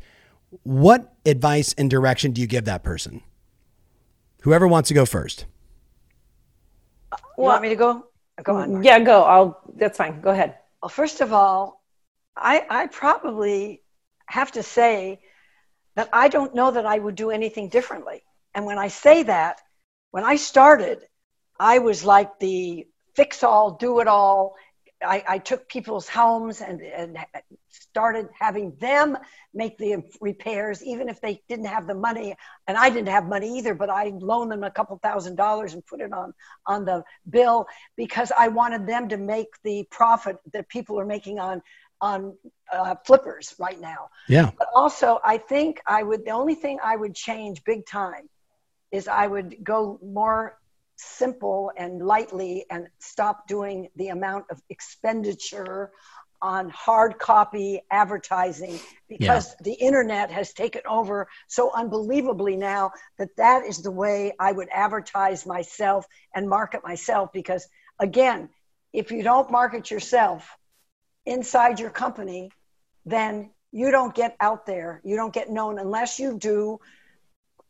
[0.63, 3.23] What advice and direction do you give that person?
[4.43, 5.47] Whoever wants to go first.
[7.13, 8.07] You want me to go?
[8.43, 8.73] Go on.
[8.75, 8.85] Mark.
[8.85, 9.23] Yeah, go.
[9.23, 9.61] I'll.
[9.75, 10.21] That's fine.
[10.21, 10.59] Go ahead.
[10.83, 11.83] Well, first of all,
[12.37, 13.83] I, I probably
[14.27, 15.21] have to say
[15.95, 18.23] that I don't know that I would do anything differently.
[18.55, 19.61] And when I say that,
[20.11, 21.01] when I started,
[21.59, 24.55] I was like the fix all, do it all.
[25.03, 27.19] I, I took people's homes and, and
[27.97, 29.17] started having them
[29.55, 32.37] make the repairs, even if they didn't have the money.
[32.69, 35.81] And I didn't have money either, but I loaned them a couple thousand dollars and
[35.87, 36.35] put it on,
[36.67, 41.39] on the bill because I wanted them to make the profit that people are making
[41.39, 41.63] on,
[42.03, 42.37] on
[42.71, 44.11] uh, flippers right now.
[44.29, 44.51] Yeah.
[44.59, 48.29] But also, I think I would, the only thing I would change big time
[48.93, 50.59] is I would go more
[50.97, 55.93] simple and lightly and stop doing the amount of expenditure
[56.43, 63.65] on hard copy advertising because the internet has taken over so unbelievably now that that
[63.65, 67.67] is the way I would advertise myself and market myself because
[67.99, 68.49] again
[68.93, 70.57] if you don't market yourself
[71.25, 72.51] inside your company
[73.05, 75.03] then you don't get out there.
[75.05, 76.81] You don't get known unless you do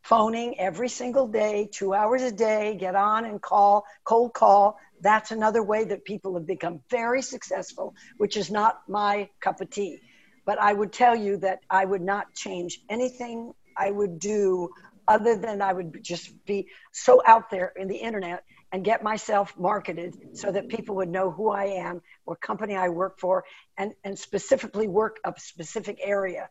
[0.09, 4.79] phoning every single day, two hours a day, get on and call, cold call.
[5.01, 9.71] That's another way that people have become very successful, which is not my cup of
[9.71, 10.01] tea.
[10.45, 14.71] But I would tell you that I would not change anything I would do
[15.09, 19.57] other than I would just be so out there in the internet and get myself
[19.59, 23.45] marketed so that people would know who I am, what company I work for,
[23.77, 26.49] and, and specifically work a specific area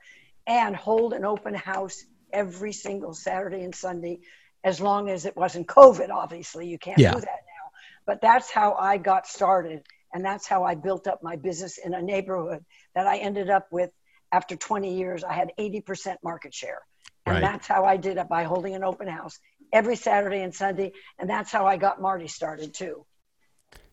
[0.48, 2.04] and hold an open house
[2.36, 4.20] every single Saturday and Sunday,
[4.64, 6.68] as long as it wasn't COVID, obviously.
[6.68, 7.14] You can't Yeah.
[7.14, 7.72] do that now.
[8.06, 9.84] But that's how I got started.
[10.14, 13.68] And that's how I built up my business in a neighborhood that I ended up
[13.72, 13.92] with
[14.32, 15.24] after 20 years.
[15.24, 16.82] I had 80% market share.
[17.26, 17.42] And Right.
[17.42, 19.40] that's how I did it by holding an open house
[19.74, 20.92] every Saturday and Sunday.
[21.20, 23.06] And that's how I got Marty started too.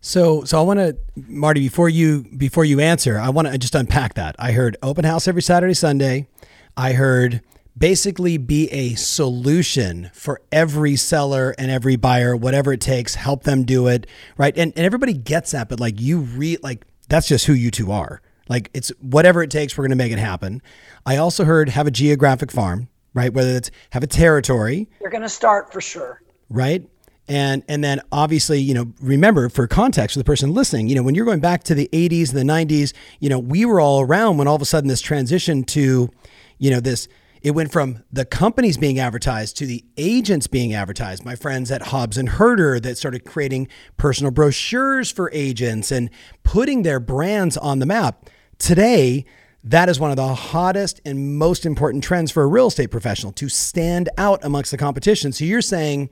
[0.01, 3.75] So, so I want to, Marty, before you before you answer, I want to just
[3.75, 4.35] unpack that.
[4.39, 6.29] I heard open house every Saturday, Sunday.
[6.77, 7.41] I heard
[7.77, 13.65] basically be a solution for every seller and every buyer, whatever it takes, help them
[13.65, 14.07] do it,
[14.37, 14.57] right?
[14.57, 17.91] And and everybody gets that, but like you re like that's just who you two
[17.93, 18.21] are.
[18.49, 20.61] Like it's whatever it takes, we're going to make it happen.
[21.07, 23.33] I also heard have a geographic farm, right?
[23.33, 26.21] Whether it's have a territory, You're going to start for sure.
[26.51, 26.87] right?
[27.29, 31.03] And and then obviously, you know, remember for context for the person listening, you know,
[31.05, 34.01] when you're going back to the 80s and the 90s, you know, we were all
[34.01, 36.11] around when all of a sudden this transition to,
[36.59, 37.07] you know, this
[37.43, 41.25] it went from the companies being advertised to the agents being advertised.
[41.25, 46.09] My friends at Hobbs and Herder that started creating personal brochures for agents and
[46.45, 48.31] putting their brands on the map.
[48.59, 49.25] today,
[49.65, 53.33] that is one of the hottest and most important trends for a real estate professional
[53.33, 55.33] to stand out amongst the competition.
[55.33, 56.11] So you're saying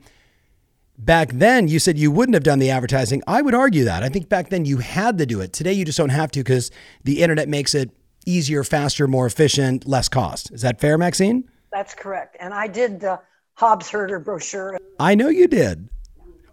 [0.97, 3.21] back then you said you wouldn't have done the advertising.
[3.27, 4.03] I would argue that.
[4.03, 5.51] I think back then you had to do it.
[5.51, 6.71] Today you just don't have to because
[7.03, 7.91] the internet makes it
[8.25, 10.51] easier, faster, more efficient, less cost.
[10.51, 11.49] Is that fair, Maxine?
[11.71, 12.37] That's correct.
[12.39, 13.19] And I did the
[13.55, 14.77] Hobbs Herder brochure.
[14.99, 15.89] I know you did.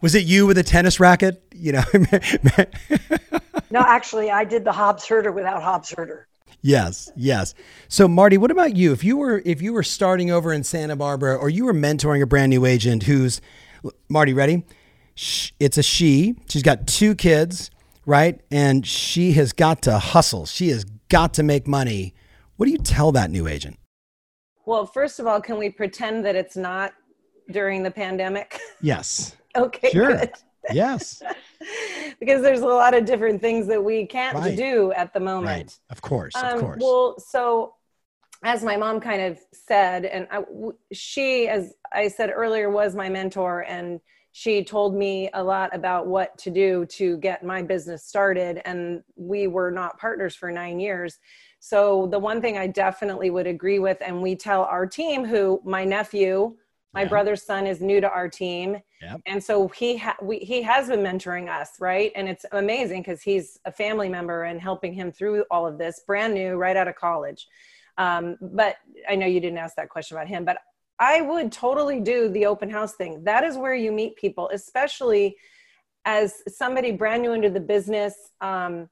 [0.00, 1.42] Was it you with a tennis racket?
[1.54, 1.82] You know.
[3.70, 6.28] no, actually, I did the Hobbs Herder without Hobbs Herder.
[6.60, 7.54] Yes, yes.
[7.88, 8.92] So Marty, what about you?
[8.92, 12.22] If you were if you were starting over in Santa Barbara or you were mentoring
[12.22, 13.40] a brand new agent who's
[14.08, 14.64] Marty, ready?
[15.58, 16.36] It's a she.
[16.48, 17.70] She's got two kids,
[18.06, 18.40] right?
[18.50, 20.46] And she has got to hustle.
[20.46, 22.14] She has got to make money.
[22.56, 23.78] What do you tell that new agent?
[24.66, 26.92] Well, first of all, can we pretend that it's not
[27.50, 28.60] during the pandemic?
[28.80, 29.34] Yes.
[29.56, 30.16] okay, sure.
[30.16, 30.32] good.
[30.72, 31.22] Yes.
[32.20, 34.56] because there's a lot of different things that we can't right.
[34.56, 35.46] do at the moment.
[35.46, 35.78] Right.
[35.90, 36.34] Of course.
[36.36, 36.78] Of um, course.
[36.80, 37.74] Well, so
[38.44, 40.42] as my mom kind of said, and I,
[40.92, 44.00] she, as I said earlier, was my mentor, and
[44.38, 48.62] she told me a lot about what to do to get my business started.
[48.64, 51.18] And we were not partners for nine years.
[51.58, 55.60] So, the one thing I definitely would agree with, and we tell our team, who
[55.64, 56.56] my nephew,
[56.94, 57.08] my yeah.
[57.08, 58.76] brother's son, is new to our team.
[59.02, 59.22] Yep.
[59.26, 62.12] And so he ha- we, he has been mentoring us, right?
[62.14, 66.02] And it's amazing because he's a family member and helping him through all of this,
[66.06, 67.48] brand new, right out of college.
[67.96, 68.76] Um, but
[69.08, 70.58] I know you didn't ask that question about him, but
[70.98, 73.22] I would totally do the open house thing.
[73.24, 75.36] That is where you meet people, especially
[76.04, 78.14] as somebody brand new into the business.
[78.40, 78.88] Um,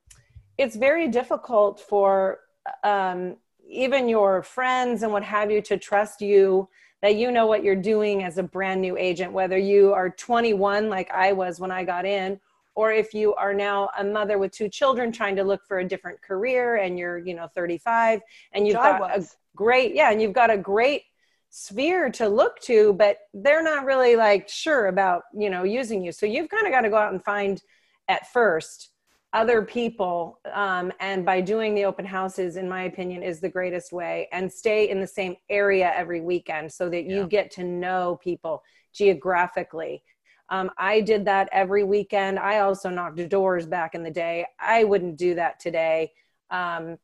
[0.59, 2.41] it's very difficult for
[2.85, 3.37] um,
[3.69, 6.69] even your friends and what have you to trust you
[7.03, 10.89] that you know what you're doing as a brand new agent, whether you are 21
[10.89, 12.41] like I was when I got in,
[12.75, 15.85] or if you are now a mother with two children trying to look for a
[15.87, 18.21] different career and you're you know 35
[18.53, 21.03] and you've got a great yeah and you've got a great
[21.51, 26.13] sphere to look to but they're not really like sure about you know using you
[26.13, 27.63] so you've kind of got to go out and find
[28.09, 28.91] at first
[29.33, 33.93] other people um, and by doing the open houses in my opinion is the greatest
[33.93, 37.27] way and stay in the same area every weekend so that you yeah.
[37.27, 38.63] get to know people
[38.95, 40.03] geographically
[40.49, 42.39] um, I did that every weekend.
[42.39, 44.47] I also knocked doors back in the day.
[44.61, 46.13] I wouldn't do that today.
[46.51, 46.99] Um,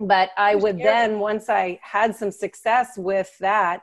[0.00, 3.82] but I would then, once I had some success with that,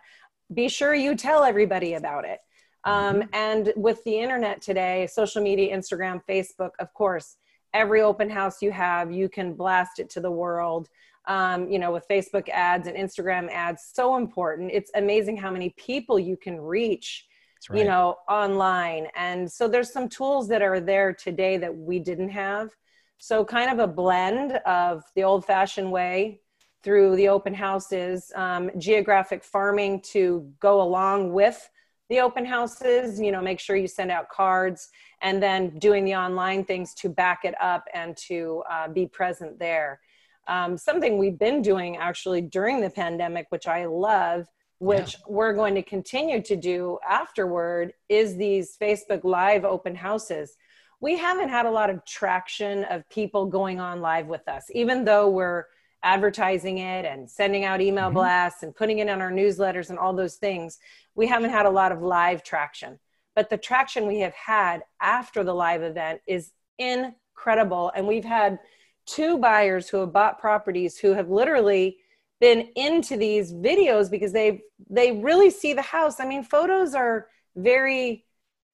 [0.53, 2.39] be sure you tell everybody about it.
[2.83, 3.29] Um, mm-hmm.
[3.33, 7.37] And with the internet today, social media, Instagram, Facebook, of course,
[7.73, 10.89] every open house you have, you can blast it to the world.
[11.27, 14.69] Um, you know, with Facebook ads and Instagram ads, so important.
[14.71, 17.25] It's amazing how many people you can reach
[17.69, 17.79] right.
[17.79, 19.07] you know, online.
[19.15, 22.71] And so there's some tools that are there today that we didn't have.
[23.17, 26.41] So kind of a blend of the old fashioned way
[26.83, 31.69] through the open houses, um, geographic farming to go along with
[32.09, 34.89] the open houses, you know, make sure you send out cards
[35.21, 39.57] and then doing the online things to back it up and to uh, be present
[39.57, 39.99] there.
[40.47, 44.45] Um, something we've been doing actually during the pandemic, which I love,
[44.77, 45.19] which yeah.
[45.27, 50.55] we're going to continue to do afterward, is these Facebook Live open houses.
[51.01, 55.05] We haven't had a lot of traction of people going on live with us, even
[55.05, 55.65] though we're
[56.03, 58.15] advertising it and sending out email mm-hmm.
[58.15, 60.79] blasts and putting it in our newsletters and all those things.
[61.15, 62.99] We haven't had a lot of live traction.
[63.35, 67.91] But the traction we have had after the live event is incredible.
[67.95, 68.59] And we've had
[69.05, 71.97] two buyers who have bought properties who have literally
[72.39, 76.19] been into these videos because they they really see the house.
[76.19, 78.24] I mean, photos are very,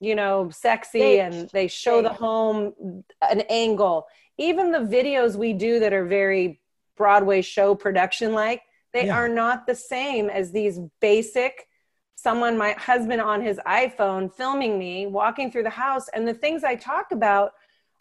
[0.01, 2.73] you know, sexy and they show the home
[3.21, 4.07] an angle.
[4.37, 6.59] Even the videos we do that are very
[6.97, 9.15] Broadway show production like, they yeah.
[9.15, 11.67] are not the same as these basic
[12.15, 16.63] someone my husband on his iPhone filming me walking through the house and the things
[16.63, 17.53] I talk about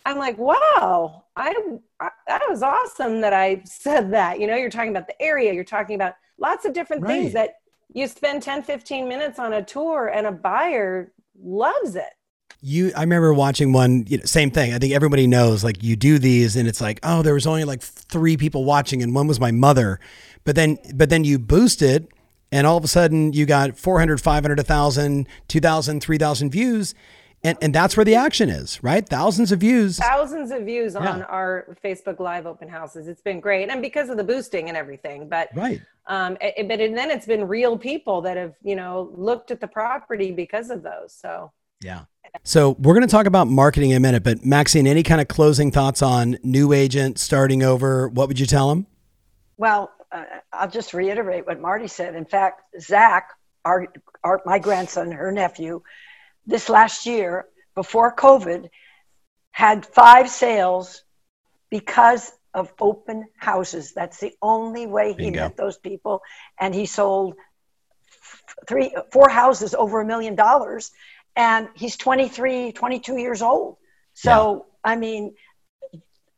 [0.06, 1.54] I'm like, wow, I,
[2.00, 4.40] I, that was awesome that I said that.
[4.40, 7.20] You know, you're talking about the area, you're talking about lots of different right.
[7.20, 7.56] things that
[7.92, 12.10] you spend 10, 15 minutes on a tour and a buyer loves it.
[12.62, 14.74] You, I remember watching one, you know, same thing.
[14.74, 17.64] I think everybody knows, like you do these and it's like, oh, there was only
[17.64, 19.98] like three people watching and one was my mother.
[20.44, 22.08] But then, but then you boost it
[22.52, 26.94] and all of a sudden you got 400, 500, 1,000, 2,000, 3,000 views
[27.42, 29.06] and and that's where the action is, right?
[29.06, 29.98] Thousands of views.
[29.98, 31.10] Thousands of views yeah.
[31.10, 33.08] on our Facebook Live open houses.
[33.08, 35.28] It's been great, and because of the boosting and everything.
[35.28, 35.80] But right.
[36.06, 39.60] Um, it, but and then it's been real people that have you know looked at
[39.60, 41.14] the property because of those.
[41.14, 42.04] So yeah.
[42.44, 45.28] So we're going to talk about marketing in a minute, but Maxine, any kind of
[45.28, 48.08] closing thoughts on new agent starting over?
[48.08, 48.86] What would you tell them?
[49.56, 52.14] Well, uh, I'll just reiterate what Marty said.
[52.14, 53.30] In fact, Zach,
[53.64, 53.88] our,
[54.22, 55.82] our my grandson, her nephew,
[56.50, 58.68] this last year before COVID,
[59.52, 61.02] had five sales
[61.70, 63.92] because of open houses.
[63.92, 65.40] That's the only way he Bingo.
[65.40, 66.22] met those people,
[66.58, 67.34] and he sold
[68.68, 70.90] three, four houses over a million dollars,
[71.36, 73.76] and he's 23, 22 years old.
[74.14, 75.34] So I mean,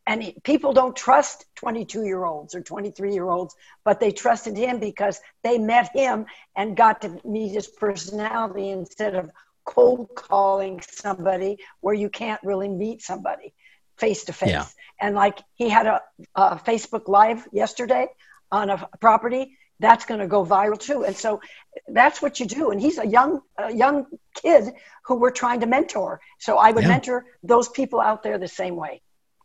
[0.05, 4.57] and he, people don't trust 22 year olds or 23 year olds, but they trusted
[4.57, 9.31] him because they met him and got to meet his personality instead of
[9.65, 13.53] cold calling somebody where you can't really meet somebody
[13.97, 14.75] face to face.
[14.99, 16.01] And like he had a,
[16.35, 18.07] a Facebook Live yesterday
[18.51, 21.03] on a property that's going to go viral too.
[21.03, 21.41] And so
[21.87, 22.71] that's what you do.
[22.71, 24.73] And he's a young, a young kid
[25.05, 26.21] who we're trying to mentor.
[26.39, 26.89] So I would Yeah.
[26.89, 29.01] mentor those people out there the same way.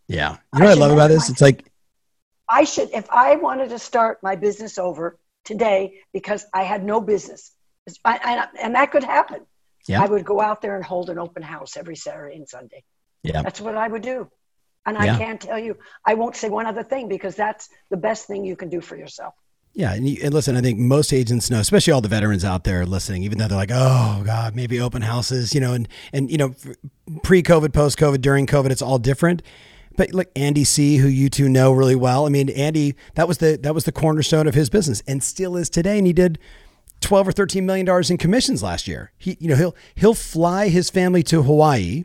[0.07, 0.37] Yeah.
[0.55, 1.29] You know what I love about this?
[1.29, 1.71] It's like,
[2.49, 7.01] I should, if I wanted to start my business over today because I had no
[7.01, 7.53] business,
[8.05, 9.45] I, I, and that could happen.
[9.89, 10.03] Yeah.
[10.03, 12.85] I would go out there and hold an open house every Saturday and Sunday.
[13.23, 13.43] yeah.
[13.43, 14.29] That's what I would do.
[14.87, 15.15] And Yeah.
[15.15, 18.45] I can't tell you, I won't say one other thing because that's the best thing
[18.45, 19.35] you can do for yourself.
[19.75, 22.65] Yeah, and, you, and listen, I think most agents know, especially all the veterans out
[22.65, 26.31] there listening, even though they're like, "Oh God, maybe open houses," you know, and and
[26.31, 26.55] you know,
[27.23, 29.43] pre-COVID, post-COVID, during COVID, it's all different.
[29.97, 33.39] But like Andy C, who you two know really well, I mean, Andy, that was
[33.39, 35.99] the that was the cornerstone of his business, and still is today.
[35.99, 36.39] And he did
[37.01, 39.13] twelve or thirteen million dollars in commissions last year.
[39.17, 42.05] He, you know, he'll he'll fly his family to Hawaii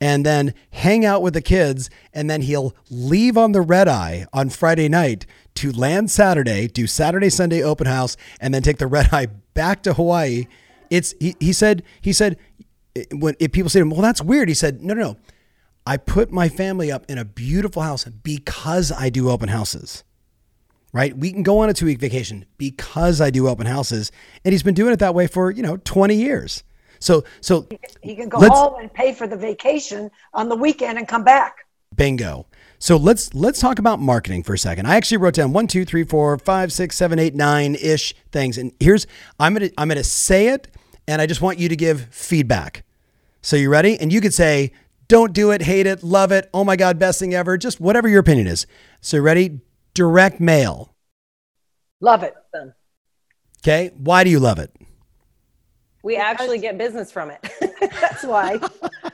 [0.00, 4.26] and then hang out with the kids and then he'll leave on the red eye
[4.32, 8.86] on Friday night to land Saturday, do Saturday Sunday open house and then take the
[8.86, 10.46] red eye back to Hawaii.
[10.90, 12.36] It's he, he said he said
[12.96, 15.16] eh, when if people say to him, "Well, that's weird." He said, "No, no, no.
[15.86, 20.04] I put my family up in a beautiful house because I do open houses."
[20.98, 21.16] Right?
[21.16, 24.10] We can go on a 2-week vacation because I do open houses
[24.44, 26.64] and he's been doing it that way for, you know, 20 years.
[26.98, 27.68] So so
[28.02, 31.66] He can go home and pay for the vacation on the weekend and come back.
[31.94, 32.46] Bingo.
[32.80, 34.86] So let's let's talk about marketing for a second.
[34.86, 38.58] I actually wrote down one, two, three, four, five, six, seven, eight, nine ish things.
[38.58, 39.06] And here's
[39.38, 40.66] I'm gonna I'm gonna say it,
[41.06, 42.84] and I just want you to give feedback.
[43.40, 43.96] So you ready?
[43.96, 44.72] And you could say,
[45.06, 48.08] don't do it, hate it, love it, oh my god, best thing ever, just whatever
[48.08, 48.66] your opinion is.
[49.00, 49.60] So ready?
[50.02, 50.94] Direct mail.
[52.00, 52.32] Love it.
[53.64, 53.90] Okay.
[53.96, 54.70] Why do you love it?
[56.04, 57.40] We actually get business from it.
[57.80, 58.60] That's why.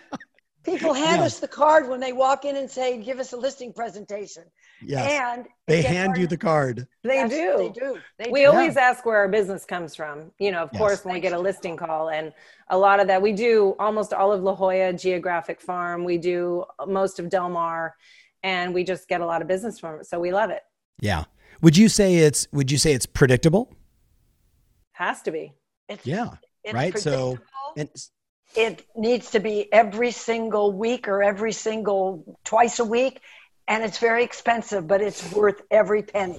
[0.63, 1.25] People hand Yeah.
[1.27, 4.43] us the card when they walk in and say, give us a listing presentation.
[4.83, 5.11] Yes.
[5.35, 6.87] And they hand our- you the card.
[7.03, 7.57] They Yes, do.
[7.57, 7.99] They do.
[8.19, 8.49] They we do.
[8.51, 10.79] always ask where our business comes from you know of Yes.
[10.79, 12.31] course when we get a listing call and
[12.69, 16.65] a lot of that we do almost all of la jolla geographic farm we do
[16.87, 17.95] most of del mar
[18.43, 20.63] and we just get a lot of business from it so we love it
[21.01, 21.25] Yeah.
[21.63, 23.73] Would you say it's would you say it's predictable?
[24.93, 25.53] has to be
[25.89, 26.31] It's, Yeah.
[26.63, 26.97] it's right?
[26.99, 27.39] So-.
[28.57, 33.21] It needs to be every single week or every single twice a week.
[33.67, 36.39] And it's very expensive, but it's worth every penny.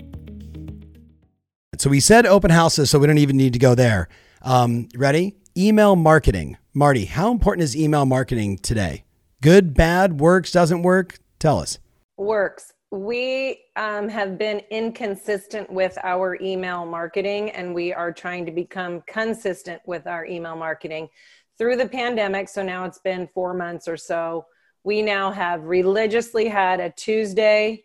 [1.81, 4.07] So we said open houses, so we don't even need to go there.
[4.43, 5.37] Um, ready?
[5.57, 6.57] Email marketing.
[6.75, 9.03] Marty, how important is email marketing today?
[9.41, 11.17] Good, bad, works, doesn't work?
[11.39, 11.79] Tell us.
[12.17, 18.51] works we um, have been inconsistent with our email marketing and we are trying to
[18.51, 21.09] become consistent with our email marketing
[21.57, 24.45] through the pandemic so now it's been four months or so
[24.83, 27.81] we now have religiously had a tuesday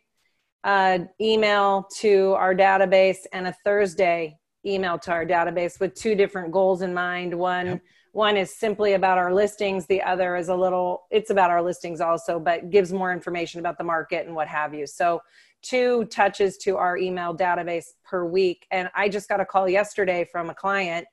[0.64, 6.52] uh, email to our database and a thursday email to our database with two different
[6.52, 7.32] goals in mind.
[7.32, 7.80] One Yep.
[8.12, 9.86] one is simply about our listings.
[9.86, 13.78] The other is a little it's about our listings also but gives more information about
[13.78, 14.86] the market and what have you.
[14.86, 15.20] So
[15.62, 18.66] two touches to our email database per week.
[18.70, 21.06] And i just got a call yesterday from a client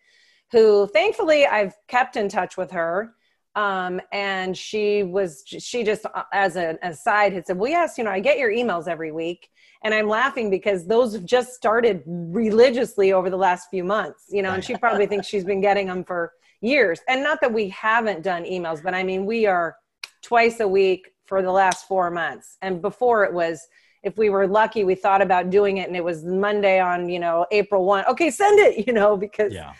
[0.52, 3.16] who thankfully i've kept in touch with her
[3.56, 8.12] um, and she was she just as an aside had said well yes you know
[8.12, 9.49] i get your emails every week
[9.84, 14.41] and i'm laughing because those have just started religiously over the last few months you
[14.41, 17.70] know and she probably thinks she's been getting them for years and not that we
[17.70, 19.76] haven't done emails but i mean we are
[20.22, 23.68] twice a week for the last four months and before it was
[24.04, 27.20] if we were lucky, we thought about doing it and it was Monday on, you
[27.20, 28.06] know, April 1.
[28.08, 29.74] Okay, send it, you know, because yeah.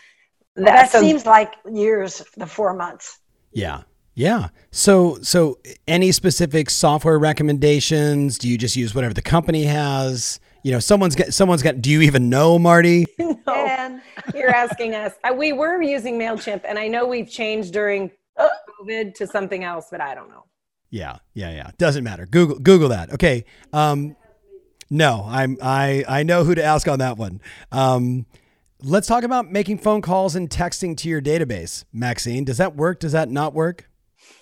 [0.56, 3.18] that, that so, seems like years, the four months.
[3.54, 3.82] Yeah.
[4.14, 4.48] Yeah.
[4.70, 8.38] So, so any specific software recommendations?
[8.38, 10.38] Do you just use whatever the company has?
[10.62, 13.06] You know, someone's got, someone's got, do you even know, Marty?
[13.18, 14.00] no, and
[14.34, 15.12] you're asking us.
[15.36, 20.00] we were using MailChimp and I know we've changed during COVID to something else, but
[20.00, 20.44] I don't know.
[20.90, 21.16] Yeah.
[21.34, 21.50] Yeah.
[21.50, 21.70] Yeah.
[21.76, 22.24] Doesn't matter.
[22.24, 23.12] Google, Google that.
[23.12, 23.44] Okay.
[23.72, 24.16] Um,
[24.90, 27.40] no, I'm, I, I know who to ask on that one.
[27.72, 28.26] Um,
[28.84, 31.84] let's talk about making phone calls and texting to your database.
[31.92, 33.00] Maxine, does that work?
[33.00, 33.88] Does that not work?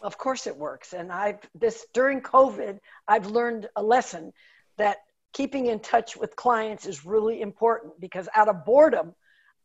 [0.03, 0.93] Of course it works.
[0.93, 4.33] And I've this during COVID, I've learned a lesson
[4.79, 4.99] that
[5.33, 9.15] keeping in touch with clients is really important because out of boredom,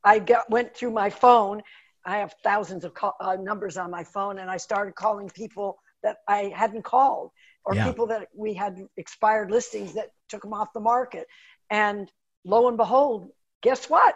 [0.04, 1.62] I got, went through my phone.
[2.06, 5.78] I have thousands of call, uh, numbers on my phone, and I started calling people
[6.04, 7.32] that I hadn't called
[7.66, 7.86] or yeah.
[7.86, 11.28] people that we had expired listings that took them off the market.
[11.70, 12.10] And
[12.46, 13.30] lo and behold,
[13.62, 14.16] guess what?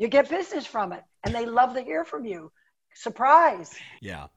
[0.00, 2.50] You get business from it, and they love to hear from you.
[2.94, 3.74] Surprise.
[4.00, 4.28] Yeah.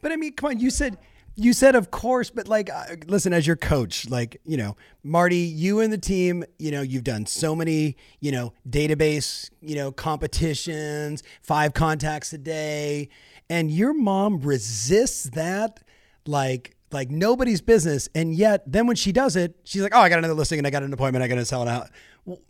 [0.00, 0.96] But I mean, come on, you said
[1.34, 5.36] you said of course, but like uh, listen as your coach, like, you know, Marty,
[5.36, 9.92] you and the team, you know, you've done so many, you know, database, you know,
[9.92, 13.10] competitions, five contacts a day,
[13.50, 15.82] and your mom resists that
[16.26, 20.08] like like nobody's business and yet then when she does it, she's like, "Oh, I
[20.08, 21.90] got another listing and I got an appointment, I got to sell it out."
[22.24, 22.40] Well,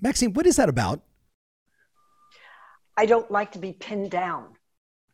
[0.00, 1.02] Maxine, what is that about?
[2.96, 4.56] I don't like to be pinned down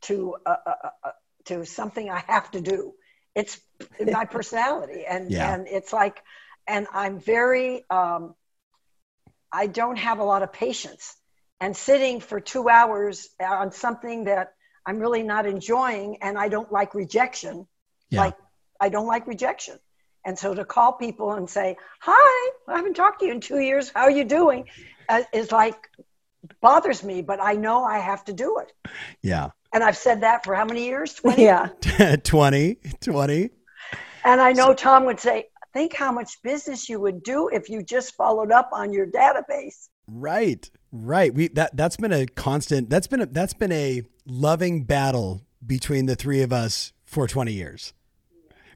[0.03, 0.75] to a, a,
[1.05, 1.13] a,
[1.47, 2.95] to something I have to do.
[3.35, 3.61] It's
[4.01, 5.55] my personality, and yeah.
[5.55, 6.23] and it's like,
[6.67, 8.35] and I'm very, um,
[9.53, 11.17] I don't have a lot of patience,
[11.61, 14.53] and sitting for two hours on something that
[14.85, 17.67] I'm really not enjoying, and I don't like rejection.
[18.11, 18.21] Yeah.
[18.21, 18.37] Like
[18.81, 19.79] I don't like rejection.
[20.25, 23.59] And so to call people and say, "Hi, I haven't talked to you in two
[23.59, 23.91] years.
[23.95, 24.69] How are you doing?"
[25.09, 25.89] Uh, is like
[26.61, 28.73] bothers me, but I know I have to do it.
[29.23, 29.51] Yeah.
[29.73, 31.15] And I've said that for how many years?
[31.15, 31.43] 20?
[31.43, 31.69] Yeah.
[32.25, 33.51] 20, 20.
[34.25, 37.83] And I know Tom would say, think how much business you would do if you
[37.83, 39.89] just followed up on your database.
[40.07, 40.69] Right.
[40.93, 41.33] Right.
[41.33, 46.07] We that that's been a constant that's been a that's been a loving battle between
[46.07, 47.93] the three of us for 20 years.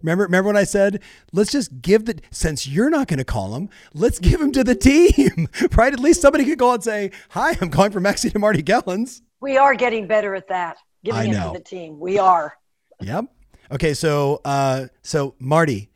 [0.05, 1.01] Remember, remember when I said,
[1.33, 4.63] let's just give the, since you're not going to call them, let's give them to
[4.63, 5.95] the team, right?
[5.95, 9.23] At least somebody could call and say, hi, I'm calling for Maxine and Marty Gellens.
[9.41, 11.99] We are getting better at that, giving it to the team.
[11.99, 12.53] We are.
[13.01, 13.25] Yep.
[13.73, 13.95] Okay.
[13.95, 15.91] So, uh, so Marty,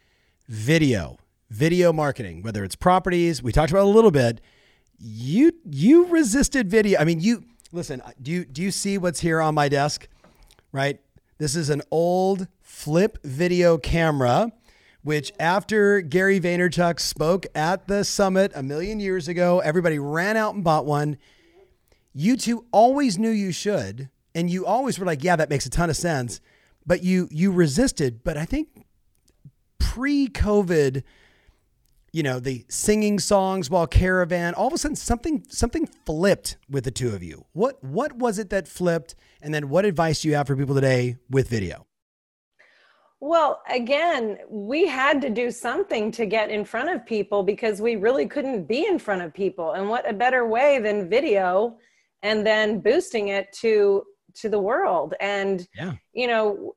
[0.49, 1.19] video,
[1.51, 4.41] video marketing, whether it's properties, we talked about a little bit.
[4.99, 6.99] You, you resisted video.
[6.99, 10.09] I mean, you, listen, do you, do you see what's here on my desk?
[10.73, 10.99] Right?
[11.37, 12.49] This is an old
[12.79, 14.53] flip video camera,
[15.03, 20.55] which after Gary Vaynerchuk spoke at the summit a million years ago, everybody ran out
[20.55, 21.19] and bought one.
[22.15, 25.71] You two always knew you should, and you always were like, "Yeah, that makes a
[25.71, 26.41] ton of sense,"
[26.87, 28.23] but you you resisted.
[28.23, 28.87] But I think
[29.81, 31.03] pre-COVID,
[32.13, 36.85] you know, the singing songs while caravan, all of a sudden something something flipped with
[36.85, 37.45] the two of you.
[37.55, 39.17] What what was it that flipped?
[39.43, 41.88] And then what advice do you have for people today with video?
[43.21, 47.97] Well, again, we had to do something to get in front of people because we
[47.97, 49.73] really couldn't be in front of people.
[49.73, 51.79] And what a better way than video
[52.23, 54.05] and then boosting it to
[54.35, 55.15] to the world.
[55.21, 55.95] And yeah.
[56.13, 56.73] you know,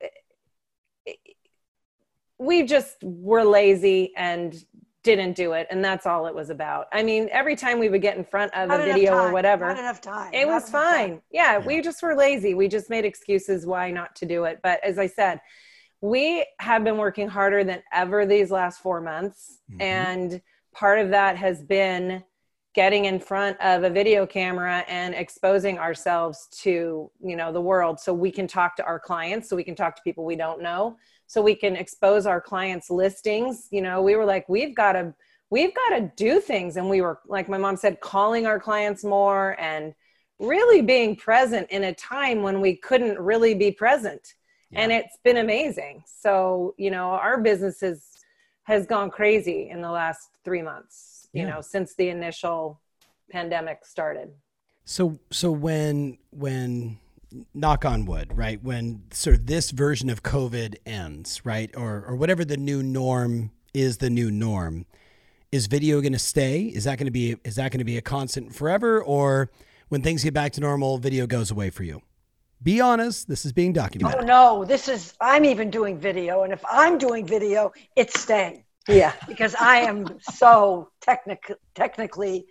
[2.38, 4.64] we just were lazy and
[5.04, 8.02] didn't do it and that's all it was about i mean every time we would
[8.02, 10.32] get in front of Not a video or whatever Not enough time.
[10.32, 13.90] it Not was fine yeah, yeah, we just were lazy we just made excuses why
[13.90, 15.40] not to do it but as i said
[16.02, 19.60] we have been working harder than ever these last four months.
[19.70, 19.80] Mm-hmm.
[19.80, 20.42] and
[20.74, 22.22] part of that has been
[22.74, 27.98] getting in front of a video camera and exposing ourselves to you know the world
[27.98, 30.62] so we can talk to our clients so we can talk to people we don't
[30.62, 30.96] know
[31.32, 33.68] so we can expose our clients listings.
[33.70, 35.14] You know we were like we've got to
[35.48, 36.76] we've got to do things.
[36.76, 39.94] And we were like my mom said calling our clients more and
[40.38, 44.34] really being present in a time when we couldn't really be present
[44.72, 44.80] yeah.
[44.80, 48.08] and it's been amazing so you know our business has
[48.64, 51.50] has gone crazy in the last three months you yeah.
[51.50, 52.80] know since the initial
[53.30, 54.30] pandemic started
[54.84, 56.98] so so when when
[57.54, 58.62] knock on wood, right?
[58.62, 61.70] When sort of this version of COVID ends, right?
[61.76, 64.86] Or, or whatever the new norm is the new norm,
[65.50, 66.62] is video going to stay?
[66.62, 69.02] Is that going to be, is that going to be a constant forever?
[69.02, 69.50] Or
[69.88, 72.02] when things get back to normal, video goes away for you?
[72.62, 73.28] Be honest.
[73.28, 74.20] This is being documented.
[74.20, 76.42] Oh no, this is, I'm even doing video.
[76.42, 78.64] And if I'm doing video, it's staying.
[78.88, 79.12] Yeah.
[79.28, 82.46] Because I am so technic- technically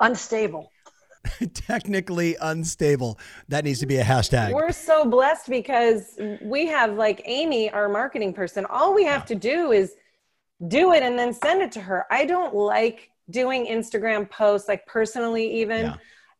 [0.00, 0.72] unstable.
[1.54, 3.18] technically unstable.
[3.48, 4.52] That needs to be a hashtag.
[4.52, 8.64] We're so blessed because we have like Amy, our marketing person.
[8.66, 9.26] All we have yeah.
[9.26, 9.94] to do is
[10.68, 12.06] do it and then send it to her.
[12.10, 15.86] I don't like doing Instagram posts, like personally, even.
[15.86, 15.96] Yeah.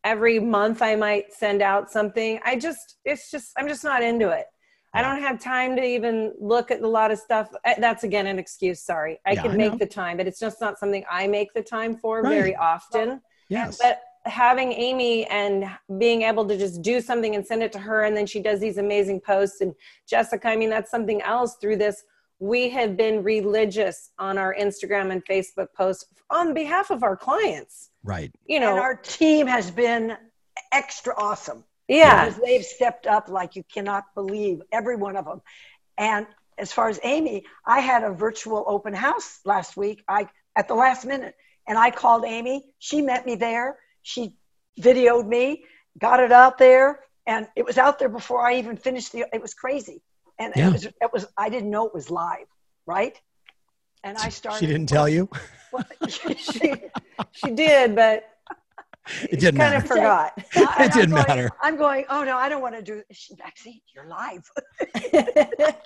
[0.07, 2.39] Every month, I might send out something.
[2.45, 4.47] I just, it's just, I'm just not into it.
[4.95, 7.51] I don't have time to even look at a lot of stuff.
[7.67, 8.81] Uh, that's again an excuse.
[8.81, 11.63] Sorry, I yeah, could make the time, but it's just not something I make the
[11.63, 12.31] time for right.
[12.31, 13.21] very often.
[13.49, 13.79] Yes.
[13.83, 18.05] But having Amy and being able to just do something and send it to her,
[18.05, 19.61] and then she does these amazing posts.
[19.61, 19.75] And
[20.09, 22.03] Jessica, I mean, that's something else through this.
[22.39, 27.91] We have been religious on our Instagram and Facebook posts on behalf of our clients.
[28.05, 28.33] Right.
[28.47, 30.17] You know, and our team has been
[30.73, 31.65] extra awesome.
[31.89, 32.27] Yeah.
[32.27, 35.41] Because they've stepped up like you cannot believe, every one of them.
[35.97, 36.27] And
[36.59, 40.03] as far as Amy, I had a virtual open house last week.
[40.09, 41.35] I at the last minute,
[41.69, 42.65] and I called Amy.
[42.79, 43.79] She met me there.
[44.03, 44.35] She
[44.81, 45.65] videoed me,
[45.99, 49.27] got it out there, and it was out there before I even finished the.
[49.33, 50.03] It was crazy,
[50.39, 50.69] and yeah.
[50.69, 50.85] it was.
[50.85, 51.27] It was.
[51.37, 52.47] I didn't know it was live,
[52.87, 53.21] right?
[54.05, 54.61] And I started.
[54.61, 55.29] She didn't tell you.
[55.73, 56.35] Well, she,
[57.33, 58.25] she did, but
[59.23, 59.77] it didn't kind matter.
[59.77, 60.33] of forgot.
[60.55, 61.51] it didn't going, matter.
[61.63, 63.03] I'm going, oh no, I don't want to do
[63.39, 64.51] Maxine, you're live.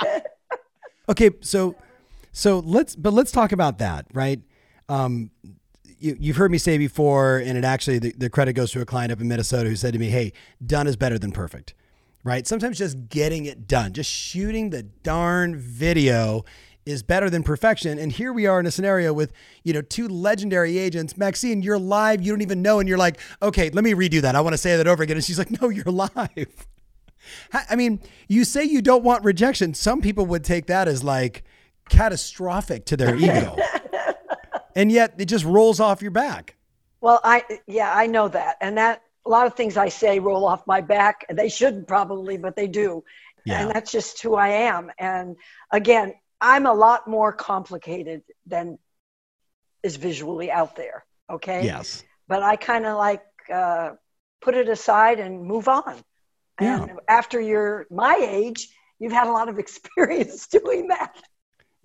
[1.08, 1.74] okay, so
[2.32, 4.40] so let's but let's talk about that, right?
[4.88, 5.30] Um
[5.98, 8.86] you, you've heard me say before, and it actually the, the credit goes to a
[8.86, 10.32] client up in Minnesota who said to me, Hey,
[10.64, 11.74] done is better than perfect.
[12.22, 12.46] Right?
[12.46, 16.44] Sometimes just getting it done, just shooting the darn video
[16.86, 17.98] is better than perfection.
[17.98, 19.32] And here we are in a scenario with,
[19.64, 21.16] you know, two legendary agents.
[21.16, 22.80] Maxine, you're live, you don't even know.
[22.80, 24.34] And you're like, okay, let me redo that.
[24.34, 25.16] I want to say that over again.
[25.16, 26.66] And she's like, no, you're live.
[27.52, 29.74] I mean, you say you don't want rejection.
[29.74, 31.44] Some people would take that as like
[31.88, 33.56] catastrophic to their ego.
[34.76, 36.56] and yet it just rolls off your back.
[37.00, 38.56] Well, I, yeah, I know that.
[38.60, 41.26] And that, a lot of things I say roll off my back.
[41.30, 43.04] They shouldn't probably, but they do.
[43.44, 43.62] Yeah.
[43.62, 44.90] And that's just who I am.
[44.98, 45.36] And
[45.70, 48.78] again, I'm a lot more complicated than
[49.82, 51.04] is visually out there.
[51.30, 51.64] Okay.
[51.64, 52.04] Yes.
[52.28, 53.90] But I kind of like uh,
[54.40, 55.96] put it aside and move on.
[56.60, 56.82] Yeah.
[56.82, 58.68] And after you're my age,
[58.98, 61.16] you've had a lot of experience doing that.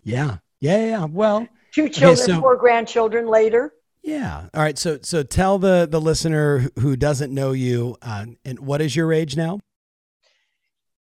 [0.03, 0.37] Yeah.
[0.59, 0.85] Yeah.
[0.85, 1.05] Yeah.
[1.05, 3.73] Well, two children, okay, so, four grandchildren later.
[4.05, 4.49] Yeah.
[4.53, 4.77] All right.
[4.77, 9.11] So, so tell the the listener who doesn't know you, uh, and what is your
[9.11, 9.59] age now?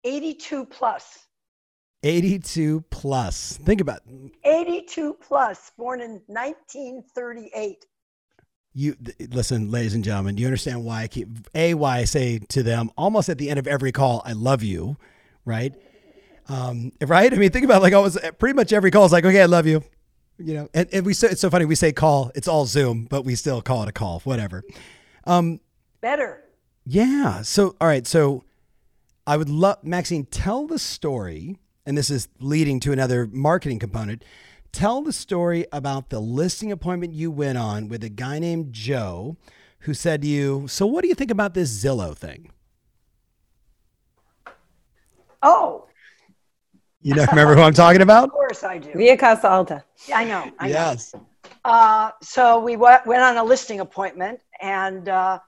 [0.04, 1.26] Eighty-two plus.
[2.04, 3.58] 82 plus.
[3.58, 4.00] Think about
[4.46, 7.86] 82 plus, born in 1938.
[8.74, 8.96] You
[9.32, 10.36] listen, ladies and gentlemen.
[10.36, 13.50] Do you understand why I keep a why I say to them almost at the
[13.50, 14.96] end of every call, "I love you,"
[15.44, 15.74] right?
[16.48, 17.34] Um, right?
[17.34, 19.46] I mean, think about it, like almost pretty much every call is like, "Okay, I
[19.46, 19.84] love you,"
[20.40, 20.70] you know.
[20.74, 21.66] And, and we say it's so funny.
[21.66, 24.64] We say call, it's all Zoom, but we still call it a call, whatever.
[25.26, 25.60] Um,
[26.02, 26.44] Better.
[26.86, 27.42] Yeah.
[27.42, 28.08] So, all right.
[28.08, 28.44] So,
[29.28, 30.26] I would love Maxine.
[30.26, 31.58] Tell the story
[31.90, 34.24] and this is leading to another marketing component.
[34.72, 39.38] Tell the story about the listing appointment you went on with a guy named Joe
[39.80, 42.52] who said to you, So, what do you think about this Zillow thing?
[45.42, 45.88] Oh.
[47.02, 48.26] You know, remember who I'm talking about?
[48.26, 48.92] Of course I do.
[48.94, 49.84] Via Casa Alta.
[50.08, 50.52] Yeah, I know.
[50.60, 51.14] I yes.
[51.14, 51.26] Know.
[51.64, 55.40] Uh, so we w- went on a listing appointment, and uh,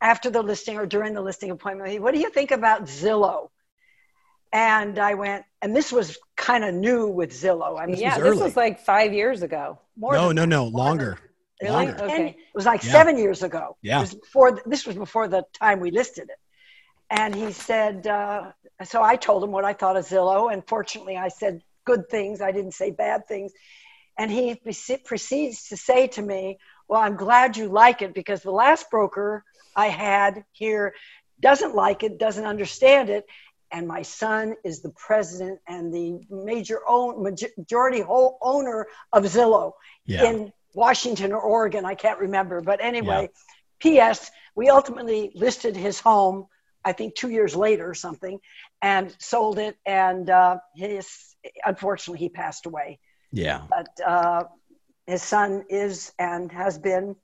[0.00, 3.48] after the listing or during the listing appointment, what do you think about Zillow?
[4.52, 7.78] And I went, and this was kind of new with Zillow.
[7.80, 9.78] I mean, yeah, this was like five years ago.
[9.96, 11.18] More no, no, no, longer.
[11.62, 11.86] Really?
[11.86, 12.04] Longer.
[12.04, 12.28] Okay.
[12.28, 12.92] It was like yeah.
[12.92, 13.76] seven years ago.
[13.82, 14.00] Yeah.
[14.00, 16.38] Was before, this was before the time we listed it.
[17.10, 18.52] And he said, uh,
[18.84, 20.52] so I told him what I thought of Zillow.
[20.52, 22.40] And fortunately, I said good things.
[22.40, 23.52] I didn't say bad things.
[24.18, 24.60] And he
[25.04, 29.44] proceeds to say to me, Well, I'm glad you like it because the last broker
[29.76, 30.94] I had here
[31.40, 33.24] doesn't like it, doesn't understand it
[33.70, 39.72] and my son is the president and the major own majority whole owner of Zillow
[40.06, 40.24] yeah.
[40.24, 41.84] in Washington or Oregon.
[41.84, 43.22] I can't remember, but anyway.
[43.22, 43.54] Yeah.
[43.80, 44.30] P.S.
[44.56, 46.46] We ultimately listed his home.
[46.88, 48.40] I think two years later or something,
[48.80, 49.76] and sold it.
[49.84, 52.98] And uh, his unfortunately he passed away.
[53.30, 53.62] Yeah.
[53.68, 54.44] But uh,
[55.06, 57.14] his son is and has been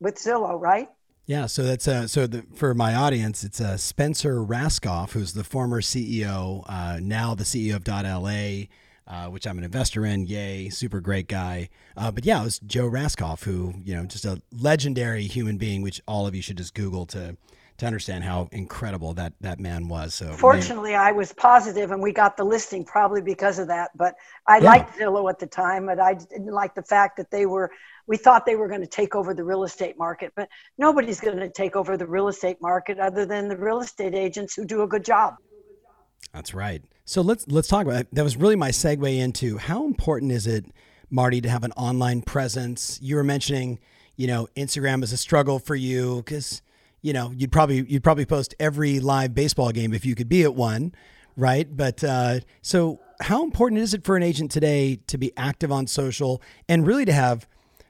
[0.00, 0.88] with Zillow, right?
[1.26, 5.42] Yeah, so that's uh, so the, for my audience, it's uh, Spencer Rascoff, who's the
[5.42, 8.64] former CEO, uh, now the CEO of dot .la,
[9.06, 10.26] uh, which I'm an investor in.
[10.26, 11.70] Yay, super great guy.
[11.96, 15.80] Uh, but yeah, it was Joe Rascoff, who you know, just a legendary human being,
[15.80, 17.38] which all of you should just Google to
[17.78, 20.14] to understand how incredible that that man was.
[20.14, 21.00] So fortunately, man.
[21.00, 23.90] I was positive, and we got the listing probably because of that.
[23.96, 24.14] But
[24.46, 24.70] I yeah.
[24.70, 27.70] liked Zillow at the time, but I didn't like the fact that they were.
[28.06, 31.38] We thought they were going to take over the real estate market, but nobody's going
[31.38, 34.82] to take over the real estate market other than the real estate agents who do
[34.82, 35.36] a good job.
[36.32, 36.82] That's right.
[37.06, 38.06] So let's let's talk about that.
[38.12, 40.66] That was really my segue into how important is it,
[41.10, 42.98] Marty, to have an online presence.
[43.02, 43.78] You were mentioning,
[44.16, 46.62] you know, Instagram is a struggle for you because
[47.04, 50.42] you know, you'd probably you'd probably post every live baseball game if you could be
[50.42, 50.94] at one,
[51.36, 51.68] right?
[51.76, 55.86] But uh, so, how important is it for an agent today to be active on
[55.86, 57.46] social and really to have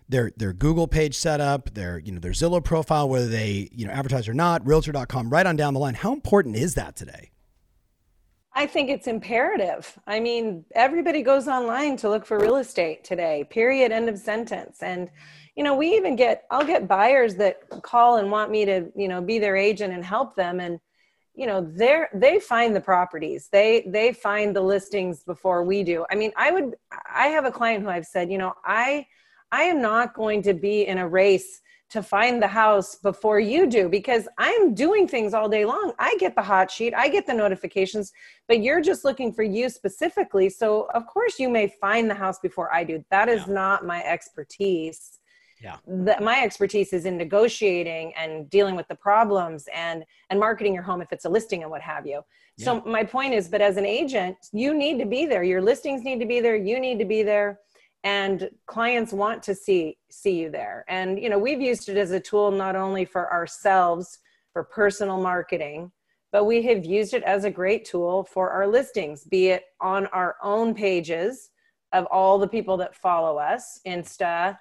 [0.09, 3.87] their their Google page set up, their you know their Zillow profile, whether they you
[3.87, 5.95] know advertise or not, Realtor.com, right on down the line.
[5.95, 7.31] How important is that today?
[8.53, 9.97] I think it's imperative.
[10.09, 13.47] I mean, everybody goes online to look for real estate today.
[13.49, 13.93] Period.
[13.93, 14.83] End of sentence.
[14.83, 15.09] And
[15.57, 19.09] you know we even get i'll get buyers that call and want me to you
[19.09, 20.81] know be their agent and help them and
[21.35, 26.05] you know they're they find the properties they they find the listings before we do
[26.11, 26.75] i mean i would
[27.13, 29.07] i have a client who i've said you know i
[29.53, 33.69] i am not going to be in a race to find the house before you
[33.69, 35.93] do because I'm doing things all day long.
[35.99, 38.13] I get the hot sheet, I get the notifications,
[38.49, 40.49] but you're just looking for you specifically.
[40.49, 43.05] So, of course, you may find the house before I do.
[43.11, 43.55] That is yeah.
[43.55, 45.14] not my expertise
[45.65, 45.79] yeah.
[45.87, 50.83] The, my expertise is in negotiating and dealing with the problems and and marketing your
[50.83, 52.21] home if it's a listing and what have you.
[52.59, 52.65] Yeah.
[52.67, 55.43] so my point is but as an agent you need to be there.
[55.43, 56.55] Your listings need to be there.
[56.55, 57.61] You need to be there.
[58.05, 60.85] And clients want to see see you there.
[60.89, 64.19] And you know we've used it as a tool not only for ourselves
[64.53, 65.91] for personal marketing
[66.31, 70.07] but we have used it as a great tool for our listings be it on
[70.09, 71.51] our own pages
[71.93, 74.59] of all the people that follow us insta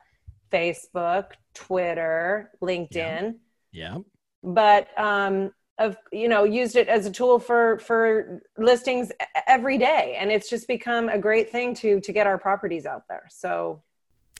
[0.53, 3.35] Facebook, Twitter, LinkedIn.
[3.71, 3.95] Yeah.
[3.95, 3.97] yeah.
[4.43, 9.11] But um, of you know used it as a tool for for listings
[9.47, 13.03] every day, and it's just become a great thing to to get our properties out
[13.09, 13.27] there.
[13.29, 13.81] So.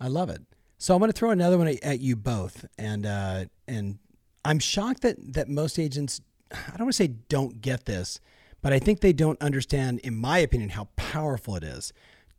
[0.02, 0.42] I love it.
[0.80, 4.00] So I'm going to throw another one at you both, and uh, and
[4.44, 6.20] I'm shocked that that most agents,
[6.52, 8.20] I don't want to say don't get this,
[8.62, 11.94] but I think they don't understand, in my opinion, how powerful it is.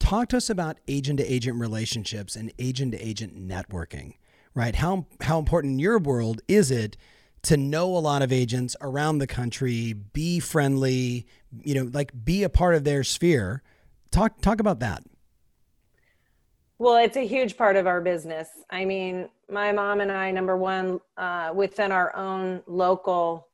[0.05, 4.16] Talk to us about agent to agent relationships and agent to agent networking,
[4.55, 4.74] right?
[4.74, 6.98] How, how important in your world is it
[7.44, 11.26] to know a lot of agents around the country, be friendly,
[11.62, 13.62] you know, like be a part of their sphere?
[14.11, 15.05] Talk, talk about that.
[16.78, 18.48] Well, it's a huge part of our business.
[18.68, 23.48] I mean, my mom and I, number one, uh, within our own local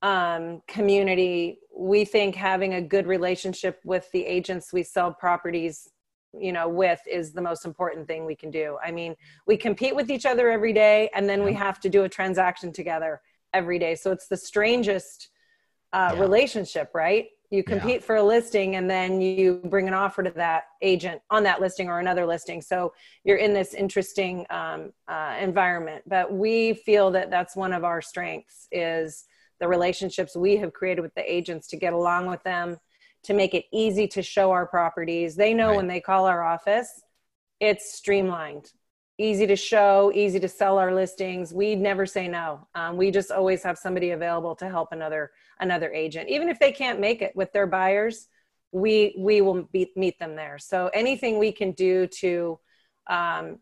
[0.00, 5.88] um, community, we think having a good relationship with the agents we sell properties
[6.38, 8.76] you know with is the most important thing we can do.
[8.84, 9.14] I mean
[9.46, 12.72] we compete with each other every day and then we have to do a transaction
[12.72, 13.20] together
[13.52, 13.94] every day.
[13.94, 15.30] So it's the strangest
[15.92, 16.20] uh, yeah.
[16.20, 17.26] relationship right?
[17.50, 18.06] You compete yeah.
[18.06, 21.88] for a listing and then you bring an offer to that agent on that listing
[21.88, 22.60] or another listing.
[22.60, 26.02] So you're in this interesting um, uh, environment.
[26.06, 29.26] But we feel that that's one of our strengths is
[29.60, 32.78] the relationships we have created with the agents to get along with them,
[33.24, 35.36] to make it easy to show our properties.
[35.36, 35.76] They know right.
[35.76, 37.02] when they call our office,
[37.60, 38.72] it's streamlined,
[39.18, 41.54] easy to show, easy to sell our listings.
[41.54, 42.66] We never say no.
[42.74, 45.30] Um, we just always have somebody available to help another
[45.60, 48.28] another agent, even if they can't make it with their buyers.
[48.72, 50.58] We we will be, meet them there.
[50.58, 52.58] So anything we can do to
[53.08, 53.58] um,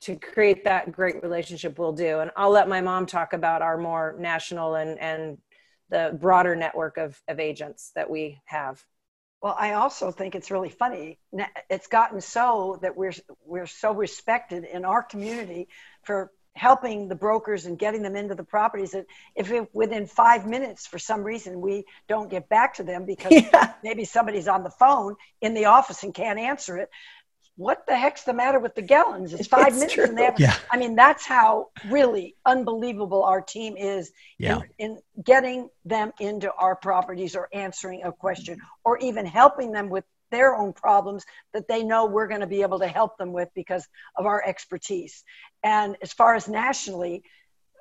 [0.00, 2.20] to create that great relationship we'll do.
[2.20, 5.38] And i'll let my mom talk about our more national and and
[5.90, 8.82] the broader network of, of agents that we have.
[9.42, 11.18] Well i also think it's really funny.
[11.70, 15.68] It's gotten so that we're we're so respected in our community
[16.02, 20.46] for helping the brokers and getting them into the properties that if it, within five
[20.46, 23.72] minutes for some reason we don't get back to them because yeah.
[23.84, 26.90] maybe somebody's on the phone in the office and can't answer it
[27.58, 29.32] what the heck's the matter with the Gellens?
[29.32, 30.04] It's five it's minutes true.
[30.04, 30.54] and they have, yeah.
[30.70, 34.60] I mean, that's how really unbelievable our team is yeah.
[34.78, 39.90] in, in getting them into our properties or answering a question or even helping them
[39.90, 43.32] with their own problems that they know we're going to be able to help them
[43.32, 43.86] with because
[44.16, 45.24] of our expertise.
[45.64, 47.24] And as far as nationally,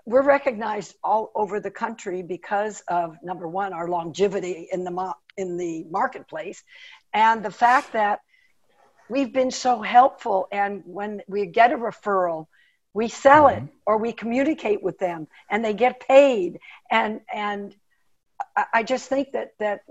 [0.06, 5.58] we're recognized all over the country because of number one, our longevity in the in
[5.58, 6.64] the marketplace,
[7.14, 8.22] and the fact that
[9.10, 10.48] we've been so helpful.
[10.52, 12.48] And when we get a referral,
[12.94, 13.66] we sell mm-hmm.
[13.66, 16.60] it or we communicate with them and they get paid.
[16.90, 17.76] And, and
[18.74, 19.82] I just think that, that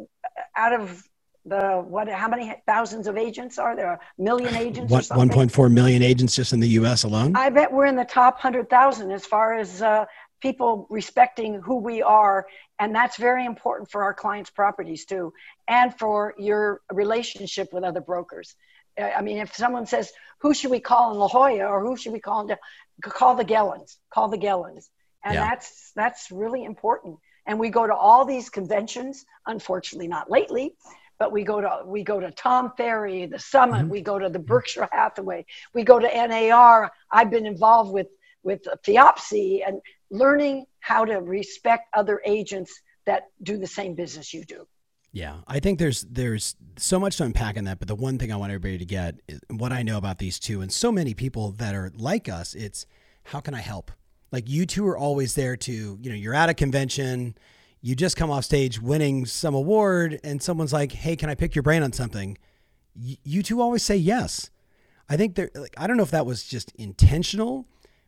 [0.57, 1.03] out of
[1.47, 6.03] the what how many thousands of agents are there a million agents what, 1.4 million
[6.03, 9.55] agents just in the us alone i bet we're in the top 100000 as far
[9.55, 10.05] as uh,
[10.41, 12.47] people respecting who we are
[12.79, 15.33] and that's very important for our clients properties too
[15.69, 18.57] and for your relationship with other brokers
[18.99, 22.13] i mean if someone says who should we call in la jolla or who should
[22.13, 22.57] we call in
[23.03, 24.89] call the gellens call the gellens
[25.25, 25.49] and yeah.
[25.49, 27.17] that's that's really important
[27.47, 30.75] and we go to all these conventions unfortunately not lately
[31.19, 33.89] but we go to we go to tom ferry the summit mm-hmm.
[33.89, 35.45] we go to the berkshire hathaway
[35.75, 38.09] we go to nar i've been involved with
[38.47, 39.81] with FIABCI and
[40.11, 44.67] learning how to respect other agents that do the same business you do.
[45.17, 48.31] Yeah, I think there's there's so much to unpack in that, but the one thing
[48.31, 51.15] I want everybody to get is what I know about these two and so many
[51.15, 52.85] people that are like us, it's
[53.25, 53.91] how can I help?
[54.31, 57.35] Like you two are always there to, you know, you're at a convention,
[57.81, 61.55] you just come off stage winning some award and someone's like, "Hey, can I pick
[61.55, 62.37] your brain on something?"
[62.95, 64.51] Y- you two always say yes.
[65.09, 67.67] I think they're like I don't know if that was just intentional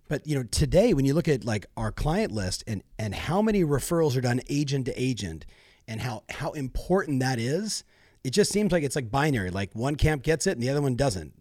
[0.08, 3.40] but you know, today when you look at like our client list and and how
[3.40, 5.46] many referrals are done agent to agent
[5.88, 7.82] and how how important that is,
[8.22, 9.50] it just seems like it's like binary.
[9.50, 11.32] Like one camp gets it and the other one doesn't.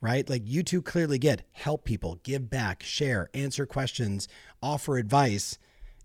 [0.00, 0.28] Right?
[0.28, 4.26] Like you two clearly get help people, give back, share, answer questions,
[4.60, 5.58] offer advice.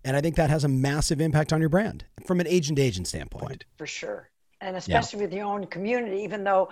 [0.04, 2.82] And I think that has a massive impact on your brand from an agent to
[2.82, 3.64] agent standpoint.
[3.76, 4.30] For sure.
[4.60, 5.24] And especially yeah.
[5.24, 6.68] with your own community, even though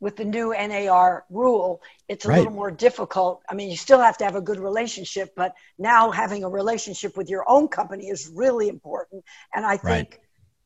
[0.00, 2.38] with the new NAR rule, it's a right.
[2.38, 3.42] little more difficult.
[3.48, 7.16] I mean, you still have to have a good relationship, but now having a relationship
[7.16, 9.22] with your own company is really important.
[9.54, 10.18] And I think right.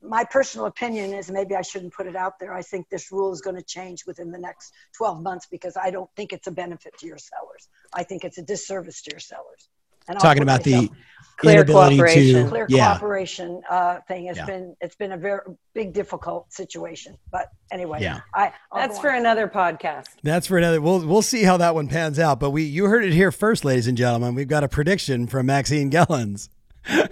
[0.06, 2.52] My personal opinion is maybe I shouldn't put it out there.
[2.52, 5.90] I think this rule is going to change within the next 12 months because I
[5.90, 7.68] don't think it's a benefit to your sellers.
[7.92, 9.68] I think it's a disservice to your sellers.
[10.06, 10.90] And talking about the
[11.38, 12.88] clear cooperation, to, clear yeah.
[12.88, 14.44] cooperation uh, thing has yeah.
[14.44, 15.40] been it's been a very
[15.72, 17.16] big difficult situation.
[17.32, 19.20] But anyway, yeah, I, that's for on.
[19.20, 20.08] another podcast.
[20.22, 20.82] That's for another.
[20.82, 22.38] We'll we'll see how that one pans out.
[22.38, 24.34] But we you heard it here first, ladies and gentlemen.
[24.34, 26.50] We've got a prediction from Maxine Gellens.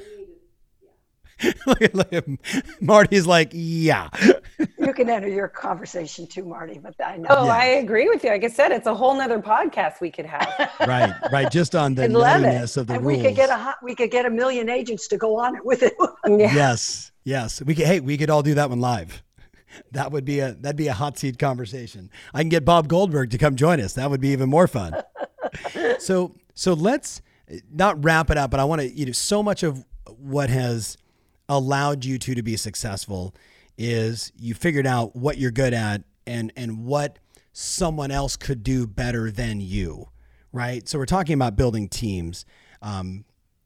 [1.67, 2.25] look, at, look at
[2.81, 4.09] Marty's like, yeah.
[4.79, 7.29] you can enter your conversation too, Marty, but I know.
[7.31, 7.55] Oh, yeah.
[7.55, 8.31] I agree with you.
[8.31, 10.71] Like I said, it's a whole nother podcast we could have.
[10.81, 11.51] right, right.
[11.51, 13.19] Just on the nuttiness of the and rules.
[13.19, 15.65] We could get a hot, we could get a million agents to go on it
[15.65, 15.95] with it.
[16.27, 16.55] yeah.
[16.55, 17.63] Yes, yes.
[17.63, 17.87] We could.
[17.87, 19.23] Hey, we could all do that one live.
[19.93, 22.11] That would be a that'd be a hot seat conversation.
[22.35, 23.95] I can get Bob Goldberg to come join us.
[23.95, 25.03] That would be even more fun.
[25.99, 29.43] so so let's eh, not wrap it up, but I want to you know so
[29.43, 29.85] much of
[30.19, 30.99] what has
[31.49, 33.35] allowed you two to be successful
[33.77, 37.19] is you figured out what you're good at and and what
[37.53, 40.09] someone else could do better than you
[40.53, 40.87] right?
[40.87, 42.45] So we're talking about building teams.
[42.83, 43.25] Um,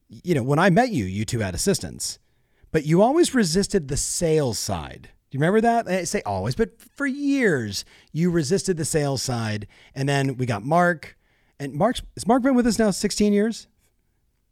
[0.08, 2.20] you know when i met you you two had assistants
[2.70, 5.10] but you always resisted the sales side.
[5.30, 5.88] Do you remember that?
[5.88, 9.66] I say always but for years you resisted the sales side.
[9.94, 11.16] And then we got mark.
[11.58, 13.66] And mark's has mark been with us now 16 years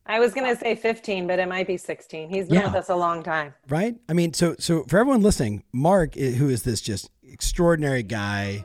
[0.07, 2.29] I was going to say 15, but it might be 16.
[2.29, 2.67] He's been yeah.
[2.67, 3.55] with us a long time.
[3.69, 3.97] Right?
[4.09, 8.65] I mean, so so for everyone listening, Mark who is this just extraordinary guy,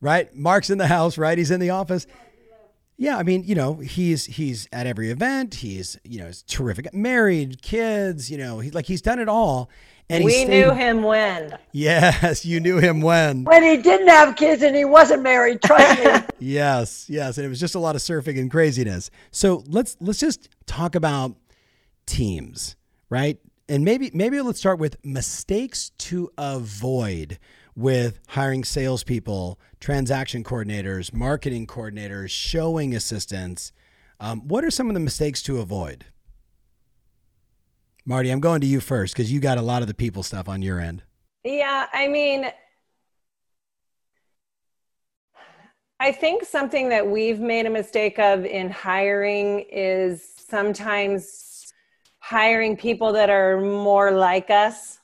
[0.00, 0.34] right?
[0.34, 1.36] Mark's in the house, right?
[1.36, 2.06] He's in the office.
[2.98, 5.56] Yeah, I mean, you know, he's he's at every event.
[5.56, 6.92] He's, you know, he's terrific.
[6.94, 9.68] Married, kids, you know, he's like he's done it all.
[10.08, 11.58] And we stayed, knew him when.
[11.72, 13.44] Yes, you knew him when.
[13.44, 15.62] When he didn't have kids and he wasn't married.
[15.62, 16.34] Trust me.
[16.38, 19.10] yes, yes, and it was just a lot of surfing and craziness.
[19.32, 21.34] So let's let's just talk about
[22.06, 22.76] teams,
[23.10, 23.38] right?
[23.68, 27.38] And maybe maybe let's start with mistakes to avoid
[27.74, 33.72] with hiring salespeople, transaction coordinators, marketing coordinators, showing assistants.
[34.18, 36.06] Um, what are some of the mistakes to avoid?
[38.08, 40.48] Marty, I'm going to you first because you got a lot of the people stuff
[40.48, 41.02] on your end.
[41.42, 42.46] Yeah, I mean,
[45.98, 51.72] I think something that we've made a mistake of in hiring is sometimes
[52.20, 55.00] hiring people that are more like us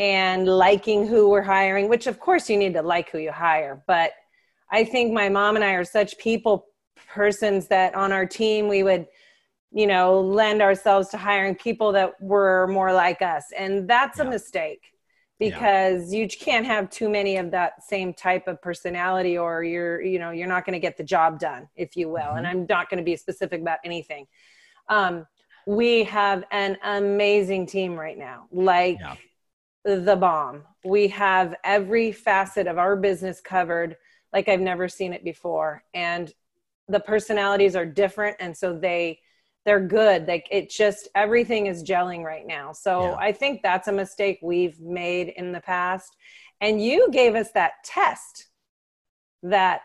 [0.00, 3.84] and liking who we're hiring, which of course you need to like who you hire.
[3.86, 4.10] But
[4.72, 6.66] I think my mom and I are such people
[7.08, 9.06] persons that on our team we would
[9.72, 14.24] you know lend ourselves to hiring people that were more like us and that's yeah.
[14.24, 14.92] a mistake
[15.38, 16.20] because yeah.
[16.20, 20.30] you can't have too many of that same type of personality or you're you know
[20.30, 22.38] you're not going to get the job done if you will mm-hmm.
[22.38, 24.26] and i'm not going to be specific about anything
[24.88, 25.26] um,
[25.66, 29.16] we have an amazing team right now like yeah.
[29.84, 33.96] the bomb we have every facet of our business covered
[34.32, 36.32] like i've never seen it before and
[36.88, 39.18] the personalities are different and so they
[39.68, 43.16] they're good like it just everything is gelling right now so yeah.
[43.18, 46.16] i think that's a mistake we've made in the past
[46.60, 48.46] and you gave us that test
[49.42, 49.82] that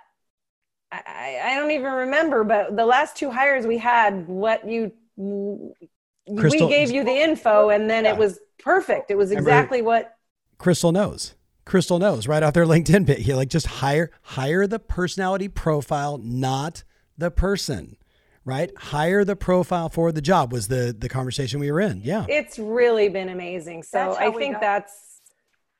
[0.91, 6.67] I, I don't even remember but the last two hires we had what you Crystal-
[6.67, 8.13] we gave you the info and then Yeah.
[8.13, 9.11] it was perfect.
[9.11, 10.15] It was exactly what
[10.57, 11.35] Crystal knows.
[11.65, 13.27] Crystal knows right off their LinkedIn page.
[13.27, 16.83] You like just hire hire the personality profile, not
[17.17, 17.97] the person.
[18.45, 18.71] Right?
[18.77, 22.01] Hire the profile for the job was the the conversation we were in.
[22.03, 22.25] Yeah.
[22.27, 23.83] it's really been amazing.
[23.83, 25.21] So I think that's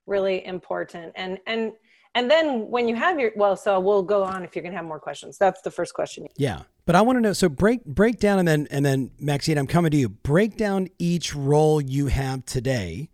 [0.06, 1.14] really important.
[1.16, 1.74] And and
[2.16, 4.86] and then when you have your well, so we'll go on if you're gonna have
[4.86, 5.38] more questions.
[5.38, 6.28] That's the first question.
[6.38, 6.62] Yeah.
[6.86, 9.68] But I want to know so break break down and then and then Maxine, I'm
[9.68, 10.10] coming to you.
[10.10, 13.10] Break down each role you have today.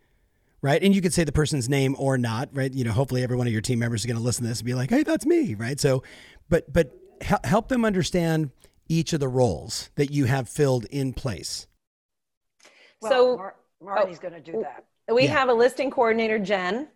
[0.62, 0.84] Right.
[0.84, 2.74] And you could say the person's name or not, right?
[2.74, 4.60] You know, hopefully every one of your team members is going to listen to this
[4.60, 5.54] and be like, hey, that's me.
[5.54, 5.80] Right.
[5.80, 6.04] So,
[6.50, 6.92] but, but
[7.22, 8.52] hel- help them understand
[8.90, 11.68] each of the roles that you have filled in place.
[13.02, 14.84] Well, So- Mar- Marty's going to do that.
[15.14, 15.32] We Yeah.
[15.32, 16.90] have a listing coordinator, Jen,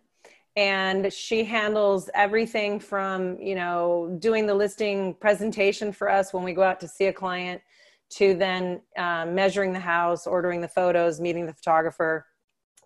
[0.56, 6.52] and she handles everything from, you know, doing the listing presentation for us when we
[6.52, 7.62] go out to see a client
[8.10, 12.26] to then um, measuring the house, ordering the photos, meeting the photographer,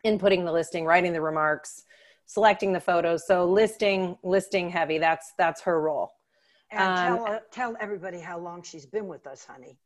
[0.06, 1.84] inputting the listing, writing the remarks,
[2.24, 3.26] selecting the photos.
[3.26, 6.12] So listing, listing heavy, that's, that's her role.
[6.70, 9.78] And Um, tell, tell everybody how long she's been with us, honey.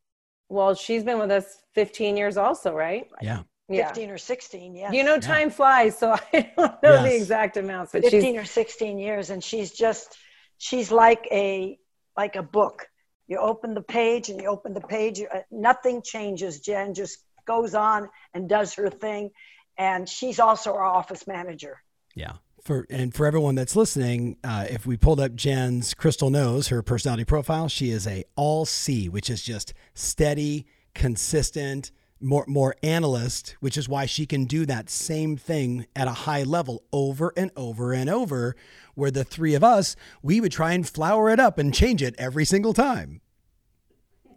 [0.49, 3.09] Well, she's been with us 15 years also, right?
[3.20, 3.43] Yeah.
[3.68, 3.87] Yeah.
[3.87, 4.93] 15 or 16, yeah.
[4.93, 8.45] You know, time flies, so I don't know the exact amounts, but she's 15 or
[8.45, 10.16] 16 years and she's just
[10.59, 11.78] she's like a
[12.16, 12.87] like a book
[13.26, 17.74] you open the page and you open the page uh, nothing changes jen just goes
[17.74, 19.30] on and does her thing
[19.78, 21.83] and she's also our office manager
[22.14, 22.35] Yeah.
[22.62, 26.80] For and for everyone that's listening, uh, if we pulled up Jen's Crystal Knows, her
[26.80, 31.90] personality profile, she is a all C, which is just steady, consistent,
[32.20, 36.44] more more analyst, which is why she can do that same thing at a high
[36.44, 38.54] level over and over and over.
[38.94, 42.14] Where the three of us, we would try and flower it up and change it
[42.16, 43.22] every single time.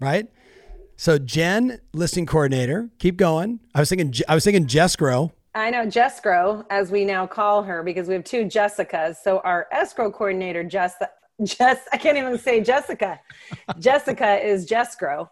[0.02, 0.32] Right?
[0.98, 3.60] So Jen, listing coordinator, keep going.
[3.76, 5.32] I was thinking I was thinking Jesscrow.
[5.56, 9.16] I know Jesscrow, as we now call her, because we have two Jessicas.
[9.24, 10.96] So our escrow coordinator, Jess,
[11.44, 13.22] Jess, I can't even say Jessica.
[13.80, 15.30] Jessica is Jesscrow.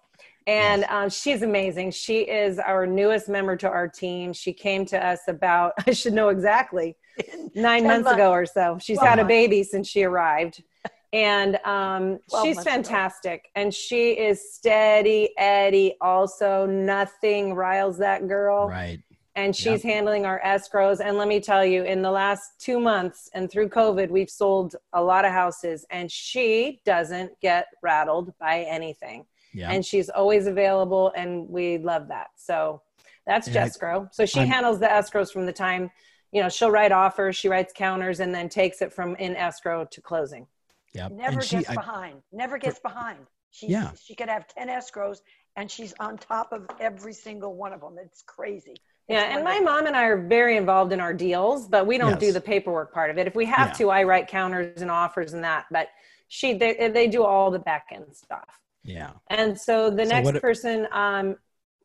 [0.48, 1.92] And um, she's amazing.
[1.92, 4.32] She is our newest member to our team.
[4.32, 6.96] She came to us about, I should know exactly,
[7.56, 8.12] nine months months.
[8.14, 8.78] ago or so.
[8.82, 10.64] She's 12 had a baby since she arrived.
[11.14, 12.72] And um, she's months ago.
[12.72, 13.48] fantastic.
[13.54, 15.96] And she is steady Eddie.
[16.02, 19.00] Also, nothing riles that girl Right.
[19.36, 21.00] And she's handling our escrows.
[21.04, 24.76] And let me tell you, in the last two months and through COVID, we've sold
[24.94, 29.26] a lot of houses, and she doesn't get rattled by anything.
[29.54, 29.72] Yeah.
[29.72, 32.28] And she's always available, and we love that.
[32.36, 32.82] So
[33.26, 34.14] that's And I- Jesscrow.
[34.14, 35.90] So she I'm- handles the escrows from the time,
[36.32, 39.86] you know, she'll write offers, she writes counters, and then takes it from in escrow
[39.86, 40.48] to closing.
[40.94, 41.08] yeah.
[41.12, 43.18] never And she, gets I- behind never gets behind
[43.50, 43.90] she's, Yeah.
[44.00, 45.22] she could have 10 escrows
[45.56, 48.76] and she's on top of every single one of them it's crazy
[49.10, 52.20] Yeah, and my mom and I are very involved in our deals, but we don't
[52.20, 53.28] do the paperwork part of it.
[53.28, 53.74] If we have Yeah.
[53.74, 55.90] to, I write counters and offers and that, but
[56.30, 58.60] she they, they do all the back end stuff.
[58.84, 59.12] yeah.
[59.30, 61.36] And so the So next person, um,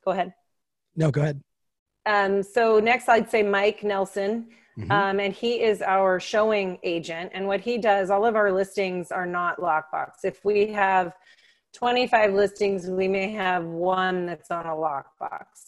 [0.04, 0.32] go ahead.
[0.96, 1.42] No, go ahead.
[2.06, 4.48] Um, so next, I'd say Mike Nelson,
[4.78, 4.90] Mhm.
[4.90, 7.32] um, and he is our showing agent.
[7.34, 10.24] And what he does, all of our listings are not lockbox.
[10.24, 11.12] If we have
[11.74, 15.67] 25 listings, we may have one that's on a lockbox.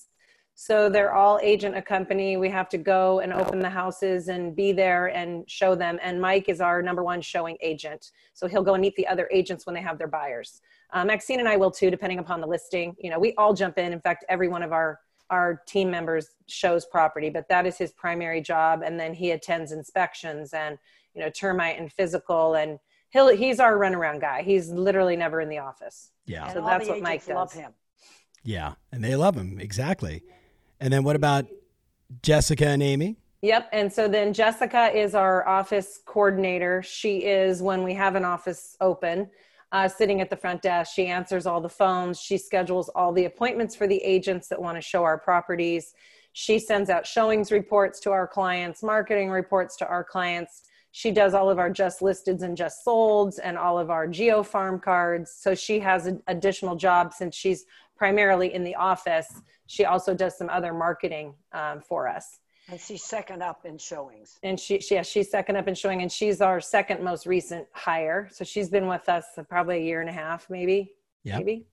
[0.63, 2.37] So they're all agent accompany.
[2.37, 5.99] We have to go and open the houses and be there and show them.
[6.03, 8.11] And Mike is our number one showing agent.
[8.35, 10.61] So he'll go and meet the other agents when they have their buyers.
[10.93, 12.95] Uh, Maxine and I will too, depending upon the listing.
[12.99, 13.91] You know, we all jump in.
[13.91, 15.01] In fact, every one of our
[15.31, 18.83] our team members shows property, but that is his primary job.
[18.85, 20.77] And then he attends inspections and
[21.15, 24.43] you know termite and physical, and he'll he's our runaround guy.
[24.43, 26.11] He's literally never in the office.
[26.27, 26.45] Yeah.
[26.45, 27.61] and So that's what Mike agents love does.
[27.61, 27.73] him
[28.45, 28.75] Yeah.
[28.93, 29.59] And they love him.
[29.59, 30.23] Exactly.
[30.81, 31.47] And then what about
[32.23, 33.17] Jessica and Amy?
[33.43, 33.71] Yep.
[33.73, 36.83] And so then Jessica is our office coordinator.
[36.83, 39.31] She is when we have an office open,
[39.73, 40.93] uh, sitting at the front desk.
[40.95, 42.21] She answers all the phones.
[42.21, 45.95] She schedules all the appointments for the agents that want to show our properties.
[46.33, 50.63] She sends out showings reports to our clients, marketing reports to our clients.
[50.93, 54.43] She does all of our just listeds and just solds and all of our geo
[54.43, 55.33] farm cards.
[55.33, 57.65] So she has an additional job since she's
[58.01, 59.29] primarily in the office.
[59.67, 62.39] She also does some other marketing um, for us.
[62.71, 64.39] And she's second up in showings.
[64.43, 67.67] And she, she yeah, she's second up in showing and she's our second most recent
[67.73, 68.27] hire.
[68.33, 70.93] So she's been with us probably a year and a half maybe
[71.25, 71.37] Yep.
[71.37, 71.67] maybe.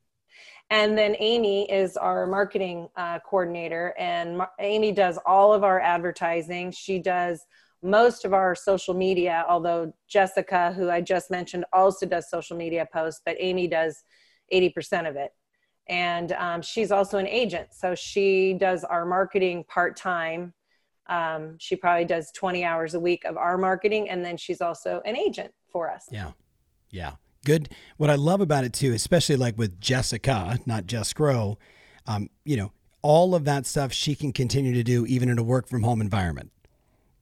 [0.69, 5.80] And then amy is our marketing uh, coordinator and Mar- amy does all of our
[5.80, 6.71] advertising.
[6.71, 7.45] She does
[7.82, 12.88] most of our social media although jessica who i just mentioned also does social media
[12.91, 14.03] posts but amy does
[14.51, 15.32] 80% of it
[15.90, 17.70] and um, she's also an agent.
[17.72, 20.54] So she does our marketing part-time.
[21.08, 25.02] Um, she probably does 20 hours a week of our marketing and then she's also
[25.06, 26.06] an agent for us.
[26.12, 26.32] Yeah.
[26.90, 27.14] Yeah.
[27.46, 27.70] Good.
[27.96, 31.56] What i love about it too especially like with jessica not Jesscrow
[32.06, 35.44] um, you know all of that stuff she can continue to do even in a
[35.44, 36.52] work from home environment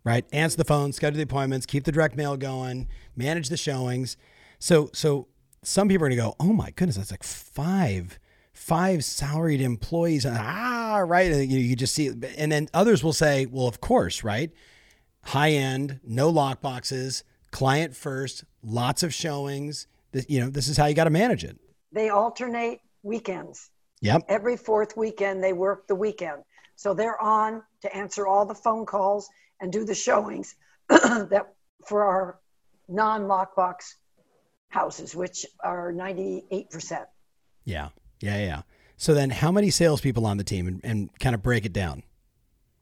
[0.06, 0.24] right?
[0.32, 2.88] Answer the phone schedule the appointments keep the direct mail going
[3.18, 4.16] manage the showings.
[4.58, 5.28] So so
[5.64, 8.18] some people are going to go oh my goodness that's like five
[8.56, 10.26] five salaried employees.
[10.26, 11.30] Ah, right.
[11.32, 14.52] You, you just see, and then others will say, well, of course, right?
[15.24, 19.88] High end, no lock boxes, client first, lots of showings.
[20.12, 21.58] This, you know, this is how you got to manage it.
[21.92, 23.70] They alternate weekends.
[24.02, 24.24] Yep.
[24.30, 26.44] Every fourth weekend, they work the weekend.
[26.76, 29.30] So they're on to answer all the phone calls
[29.60, 30.56] and do the showings
[30.90, 31.54] that
[31.86, 32.40] for our
[32.88, 33.96] non lockbox
[34.70, 37.06] houses, which are 98%.
[37.64, 37.90] Yeah.
[38.20, 38.62] Yeah, yeah.
[38.98, 42.04] So then, how many salespeople on the team, and, and kind of break it down?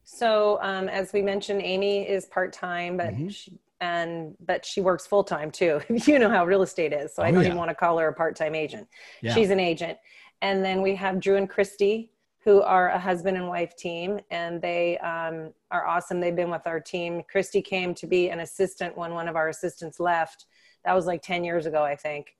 [0.03, 3.29] So, um, as we mentioned, Amy is part time, but mm-hmm.
[3.29, 5.81] she, and but she works full time too.
[5.89, 7.47] you know how real estate is, so oh, I don't yeah.
[7.47, 8.87] even want to call her a part time agent.
[9.21, 9.33] Yeah.
[9.33, 9.97] She's an agent,
[10.41, 12.11] and then we have Drew and Christy,
[12.43, 16.19] who are a husband and wife team, and they um, are awesome.
[16.19, 17.23] They've been with our team.
[17.29, 20.45] Christy came to be an assistant when one of our assistants left.
[20.85, 22.35] That was like ten years ago, I think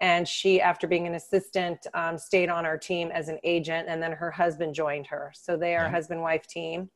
[0.00, 4.02] and she after being an assistant um, stayed on our team as an agent and
[4.02, 5.32] then her husband joined her.
[5.34, 5.90] So they are yeah.
[5.90, 6.90] husband wife team.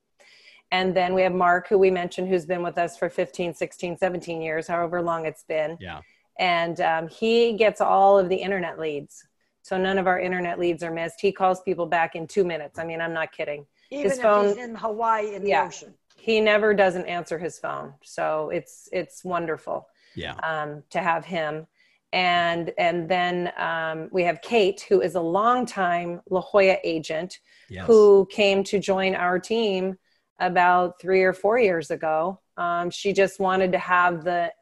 [0.71, 3.99] And then we have mark who we mentioned who's been with us for 15 16
[3.99, 5.77] 17 years however long it's been.
[5.81, 6.01] Yeah.
[6.39, 9.27] And um, he gets all of the internet leads.
[9.63, 11.21] So none of our internet leads are missed.
[11.21, 12.79] He calls people back in two minutes.
[12.79, 13.67] I mean i'm not kidding.
[13.91, 15.95] Even his phone in hawaii in the yeah, ocean.
[16.17, 17.95] He never doesn't answer his phone.
[18.05, 20.35] So it's it's wonderful yeah.
[20.43, 21.67] um, to have him
[22.13, 27.39] and and then um, we have Kate, who is a longtime La Jolla agent,
[27.71, 27.87] yes.
[27.87, 29.97] who came to join our team
[30.39, 32.41] about three or four years ago.
[32.57, 34.53] Um, she just wanted to have the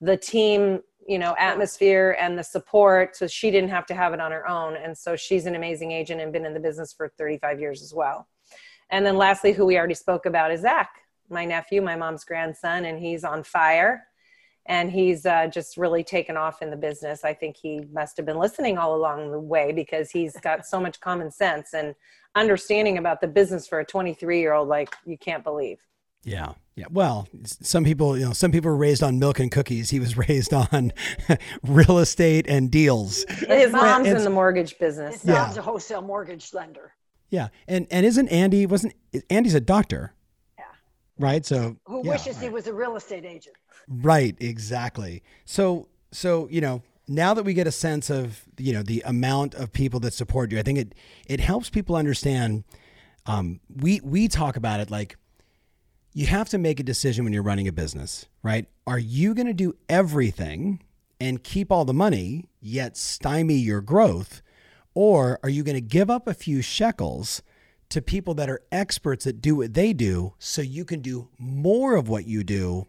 [0.00, 4.20] the team, you know, atmosphere and the support, so she didn't have to have it
[4.20, 4.76] on her own.
[4.76, 7.94] And so she's an amazing agent and been in the business for 35 years as
[7.94, 8.28] well.
[8.90, 10.90] And then lastly, who we already spoke about is Zach,
[11.30, 14.07] my nephew, my mom's grandson, and he's on fire
[14.68, 17.24] and he's uh, just really taken off in the business.
[17.24, 20.78] I think he must have been listening all along the way because he's got so
[20.78, 21.94] much common sense and
[22.34, 25.78] understanding about the business for a 23 year old, like you can't believe.
[26.22, 26.52] Yeah.
[26.76, 26.86] Yeah.
[26.90, 29.90] Well, some people, you know, some people were raised on milk and cookies.
[29.90, 30.92] He was raised on
[31.62, 33.24] real estate and deals.
[33.24, 35.22] His mom's and, in the mortgage business.
[35.22, 35.60] His mom's yeah.
[35.60, 36.92] a wholesale mortgage lender.
[37.30, 37.48] Yeah.
[37.66, 38.94] And and isn't Andy wasn't
[39.28, 40.14] Andy's a doctor?
[41.18, 41.44] Right.
[41.44, 42.44] So who yeah, wishes right.
[42.44, 43.56] he was a real estate agent?
[43.88, 45.22] Right, exactly.
[45.44, 49.54] So so, you know, now that we get a sense of, you know, the amount
[49.54, 50.94] of people that support you, I think it
[51.26, 52.64] it helps people understand
[53.26, 55.16] um, we we talk about it like
[56.14, 58.66] you have to make a decision when you're running a business, right?
[58.86, 60.82] Are you going to do everything
[61.20, 64.42] and keep all the money yet stymie your growth
[64.94, 67.42] or are you going to give up a few shekels
[67.90, 71.96] to people that are experts that do what they do so you can do more
[71.96, 72.86] of what you do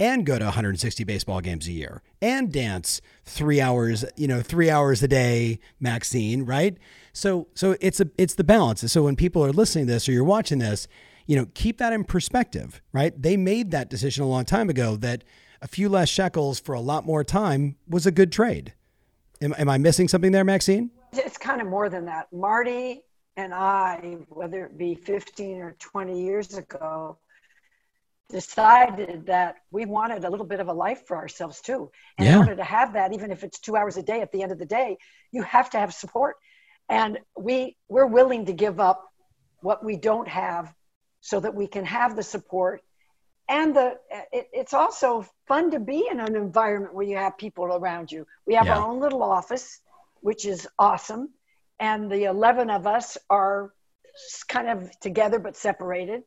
[0.00, 4.68] and go to 160 baseball games a year and dance three hours, you know, three
[4.68, 6.76] hours a day, Maxine, right?
[7.12, 8.90] So, so it's a, it's the balance.
[8.90, 10.88] So when people are listening to this or you're watching this,
[11.26, 13.20] you know, keep that in perspective, right?
[13.20, 15.24] They made that decision a long time ago that
[15.62, 18.74] a few less shekels for a lot more time was a good trade.
[19.40, 20.90] Am, am I missing something there, Maxine?
[21.12, 22.32] It's kind of more than that.
[22.32, 23.04] Marty
[23.36, 27.18] and I, whether it be 15 or 20 years ago,
[28.30, 31.90] decided that we wanted a little bit of a life for ourselves too.
[32.16, 32.34] And yeah.
[32.34, 34.52] in order to have that, even if it's two hours a day, at the end
[34.52, 34.98] of the day,
[35.30, 36.36] you have to have support.
[36.88, 39.04] And we we're willing to give up
[39.60, 40.74] what we don't have
[41.20, 42.82] so that we can have the support.
[43.48, 47.36] And the eh, it, it's also fun to be in an environment where you have
[47.38, 48.26] people around you.
[48.46, 48.78] We have yeah.
[48.78, 49.80] our own little office,
[50.20, 51.30] which is awesome.
[51.84, 53.74] And the 11 of us are
[54.48, 56.22] kind of together but separated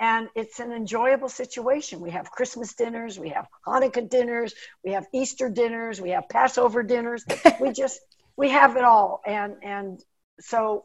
[0.00, 2.00] and it's an enjoyable situation.
[2.00, 4.54] We have Christmas dinners, we have Hanukkah dinners,
[4.84, 7.24] we have Easter dinners, we have Passover dinners.
[7.60, 8.00] we just
[8.36, 10.00] we have it all, and and
[10.40, 10.84] so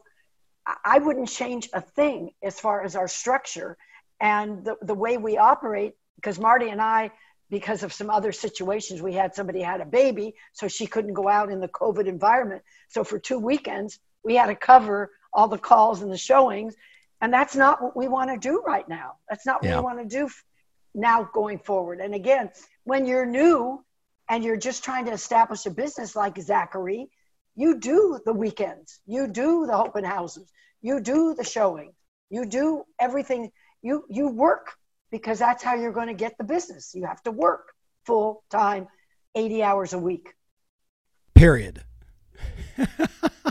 [0.84, 3.76] I wouldn't change a thing as far as our structure
[4.20, 5.94] and the the way we operate.
[6.16, 7.10] Because Marty and I,
[7.50, 11.28] because of some other situations, we had somebody had a baby, so she couldn't go
[11.28, 12.62] out in the COVID environment.
[12.88, 16.74] So for two weekends, we had to cover all the calls and the showings
[17.24, 19.14] and that's not what we want to do right now.
[19.30, 19.78] That's not what yeah.
[19.78, 20.28] we want to do
[20.94, 22.00] now going forward.
[22.00, 22.50] And again,
[22.84, 23.82] when you're new
[24.28, 27.08] and you're just trying to establish a business like Zachary,
[27.56, 30.52] you do the weekends, you do the open houses,
[30.82, 31.94] you do the showing,
[32.28, 33.50] you do everything.
[33.80, 34.72] You you work
[35.10, 36.92] because that's how you're going to get the business.
[36.94, 37.72] You have to work
[38.04, 38.86] full time,
[39.34, 40.34] 80 hours a week.
[41.34, 41.82] Period.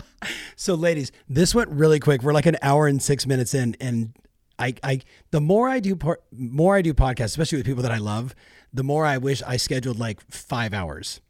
[0.56, 2.22] so ladies, this went really quick.
[2.22, 4.14] We're like an hour and 6 minutes in and
[4.58, 5.00] I, I
[5.30, 8.34] the more I do por- more I do podcasts, especially with people that I love,
[8.72, 11.20] the more I wish I scheduled like five hours,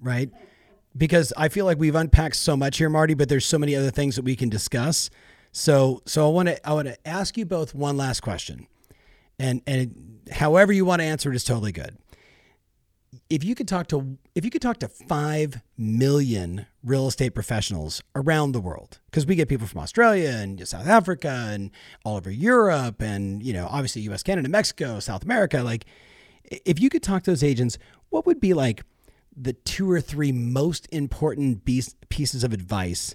[0.00, 0.30] right?
[0.96, 3.90] Because I feel like we've unpacked so much here, Marty, but there's so many other
[3.90, 5.10] things that we can discuss.
[5.52, 8.66] So so I want to I want to ask you both one last question,
[9.38, 11.96] and and however you want to answer it is totally good.
[13.30, 18.02] If you could talk to if you could talk to five million real estate professionals
[18.14, 21.70] around the world, because we get people from Australia and South Africa and
[22.04, 25.86] all over Europe and you know obviously U.S., Canada, Mexico, South America, like
[26.44, 27.78] if you could talk to those agents,
[28.10, 28.84] what would be like
[29.36, 33.14] the two or three most important pieces of advice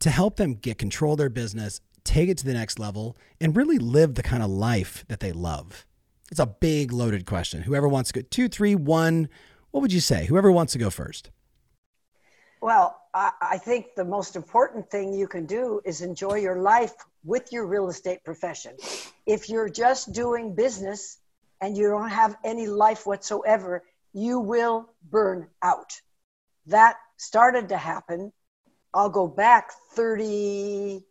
[0.00, 3.56] to help them get control of their business, take it to the next level, and
[3.56, 5.86] really live the kind of life that they love?
[6.32, 7.60] It's a big loaded question.
[7.60, 9.28] Whoever wants to go two, three, one,
[9.70, 10.24] what would you say?
[10.24, 11.30] Whoever wants to go first.
[12.62, 17.52] Well, I, think the most important thing you can do is enjoy your life with
[17.52, 18.76] your real estate profession.
[19.26, 21.18] If you're just doing business
[21.60, 23.82] and you don't have any life whatsoever,
[24.14, 26.00] you will burn out.
[26.64, 28.32] That started to happen.
[28.94, 31.04] I'll go back 30,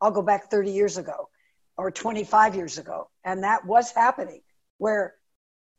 [0.00, 1.28] I'll go back 30 years ago
[1.76, 3.10] or 25 years ago.
[3.26, 4.40] And that was happening
[4.78, 5.14] where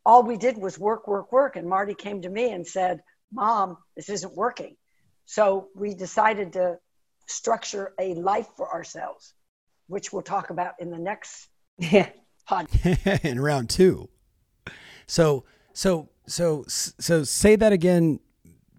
[0.06, 1.56] all we did was work, work, work.
[1.56, 4.76] And Marty came to me and said, Mom, this isn't working.
[5.26, 6.78] So we decided to
[7.28, 9.34] structure a life for ourselves,
[9.88, 12.10] which we'll talk about in the next yeah.
[12.48, 13.24] podcast.
[13.24, 14.10] in round two.
[15.08, 18.20] So, so, so, so say that again.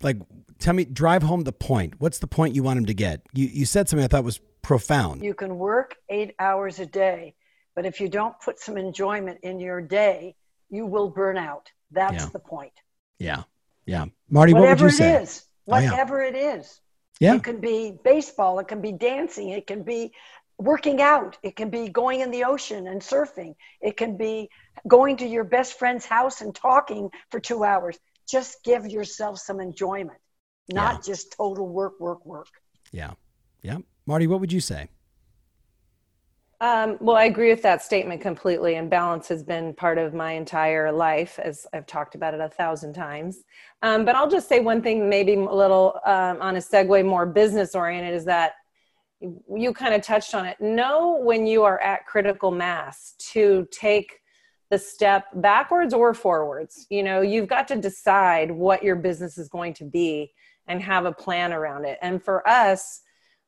[0.02, 0.18] Like,
[0.58, 1.94] tell me, drive home the point.
[1.98, 3.22] What's the point you want him to get?
[3.32, 5.24] You, you said something I thought was profound.
[5.24, 7.34] You can work eight hours a day,
[7.77, 10.35] but if you don't put some enjoyment in your day,
[10.70, 11.70] you will burn out.
[11.93, 12.31] That's yeah.
[12.33, 12.72] the point.
[13.18, 13.45] Yeah.
[13.85, 14.07] Yeah.
[14.29, 15.12] Marty, whatever what would you say?
[15.12, 16.31] it is, whatever oh, yeah.
[16.31, 16.81] it is.
[17.20, 17.35] Yeah.
[17.37, 20.12] It can be baseball, it can be dancing, it can be
[20.59, 24.51] working out, it can be going in the ocean and surfing, it can be
[24.89, 27.99] going to your best friend's house and talking for two hours.
[28.29, 30.18] Just give yourself some enjoyment,
[30.68, 31.12] not yeah.
[31.12, 32.49] just total work, work, work.
[32.93, 33.12] Yeah.
[33.62, 33.79] Yeah.
[34.05, 34.89] Marty, what would you say?
[36.61, 38.76] Um, well, I agree with that statement completely.
[38.76, 42.48] And balance has been part of my entire life, as I've talked about it a
[42.48, 43.40] thousand times.
[43.82, 47.26] Um, but I'll just say one thing, maybe a little um, on a segue more
[47.26, 48.52] business oriented, is that
[49.20, 50.59] you kind of touched on it.
[50.61, 54.20] Know when you are at critical mass to take
[54.70, 56.86] the step backwards or forwards.
[56.90, 60.32] You know, you've got to decide what your business is going to be
[60.66, 61.98] and have a plan around it.
[62.02, 63.02] And for us,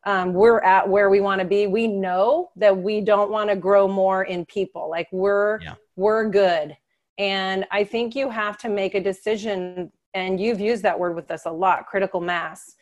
[0.05, 3.57] um, we're at where we want to be we know that we don't want to
[3.57, 4.89] grow more in people.
[4.89, 5.75] Like we're yeah.
[5.97, 6.77] we're good.
[7.19, 11.31] And i think you have to make a decision and you've used that word with
[11.31, 12.77] us a lot critical mass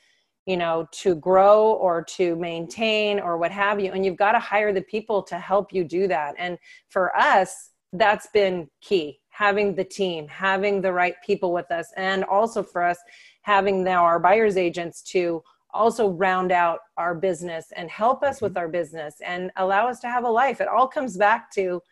[0.45, 3.93] you know to grow or to maintain or what have you.
[3.93, 6.35] And you've got to hire the people to help you do that.
[6.39, 6.59] And
[6.89, 12.25] for us that's been key having the team having the right people with us and
[12.25, 12.99] also for us
[13.43, 15.43] having now our buyers agents to
[15.73, 18.61] also round out our business and help us with mm-hmm.
[18.61, 20.61] our business and allow us to have a life.
[20.61, 21.83] It all comes back to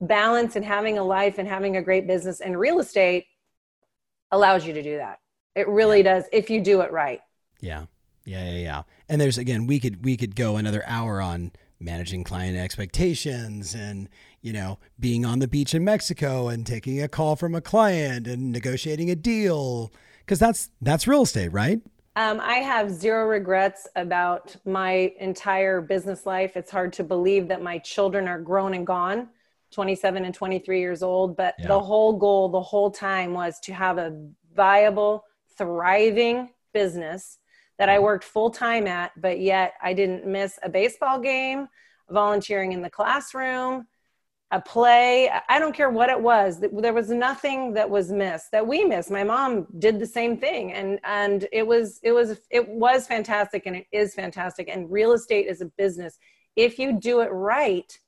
[0.00, 2.40] balance and having a life and having a great business.
[2.40, 3.26] And real estate
[4.30, 5.18] allows you to do that.
[5.54, 7.20] It really does if you do it right.
[7.60, 7.86] Yeah.
[8.24, 8.82] Yeah, yeah, yeah.
[9.08, 14.08] And there's again, we could we could go another hour on managing client expectations and
[14.40, 18.26] you know being on the beach in Mexico and taking a call from a client
[18.26, 21.80] and negotiating a deal because that's that's real estate, right?
[22.16, 26.56] Um, I have zero regrets about my entire business life.
[26.56, 29.28] It's hard to believe that my children are grown and gone,
[29.70, 31.36] 27 and 23 years old.
[31.36, 31.68] But yeah.
[31.68, 34.18] the whole goal, the whole time, was to have a
[34.54, 35.24] viable,
[35.58, 37.36] thriving business
[37.78, 41.68] that I worked full time at, but yet I didn't miss a baseball game,
[42.08, 43.86] volunteering in the classroom,
[44.52, 45.28] a play.
[45.48, 49.10] I don't care what it was there was nothing that was missed that we missed.
[49.10, 53.66] My mom did the same thing and and it was it was it was fantastic
[53.66, 56.18] and it is fantastic and real estate is a business.
[56.54, 57.98] If you do it right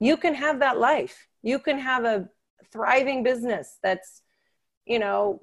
[0.00, 1.28] you can have that life.
[1.42, 2.28] You can have a
[2.72, 4.22] thriving business that's
[4.86, 5.40] you know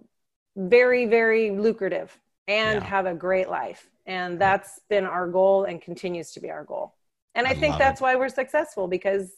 [0.57, 2.87] very very lucrative and yeah.
[2.87, 3.89] have a great life.
[4.05, 6.95] And that's been our goal and continues to be our goal.
[7.35, 8.03] And i, I think that's it.
[8.03, 9.31] why we're successful because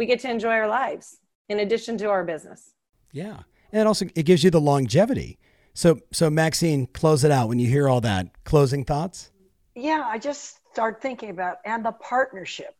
[0.00, 1.18] we get to enjoy our lives
[1.50, 2.72] in addition to our business.
[3.12, 3.40] Yeah.
[3.70, 5.38] And also it gives you the longevity.
[5.74, 8.42] So so Maxine, close it out when you hear all that.
[8.44, 9.30] Closing thoughts?
[9.74, 12.74] yeah, I just start thinking about and the partnership,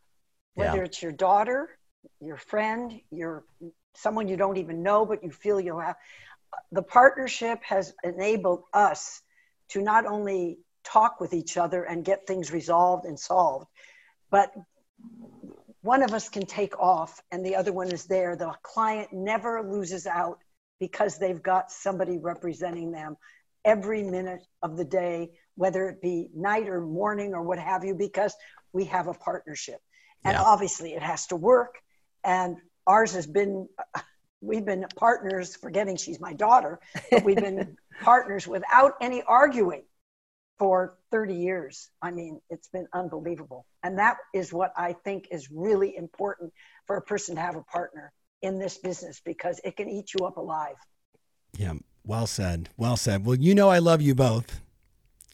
[0.55, 0.84] whether Yeah.
[0.84, 1.60] it's your daughter,
[2.20, 3.44] your friend, your
[3.94, 5.97] someone you don't even know, but you feel you'll have.
[6.72, 9.20] The partnership has enabled us
[9.72, 13.66] to not only talk with each other and get things resolved and solved,
[14.30, 14.52] but
[15.82, 18.36] one of us can take off and the other one is there.
[18.36, 20.39] The client never loses out
[20.78, 23.16] because they've got somebody representing them
[23.65, 27.94] every minute of the day, whether it be night or morning or what have you,
[27.94, 28.35] because
[28.73, 29.81] we have a partnership.
[30.24, 30.43] And Yeah.
[30.43, 31.78] obviously it has to work.
[32.24, 33.69] And ours has been,
[34.40, 36.78] we've been partners, forgetting she's my daughter,
[37.11, 39.82] but we've been partners without any arguing
[40.61, 41.89] for 30 years.
[42.03, 43.65] I mean, it's been unbelievable.
[43.82, 46.53] And that is what I think is really important
[46.87, 48.12] for a person to have a partner
[48.43, 50.77] in this business because it can eat you up alive.
[51.57, 51.73] Yeah.
[52.05, 52.69] Well said.
[52.77, 53.24] Well said.
[53.24, 54.61] Well, you know, I love you both.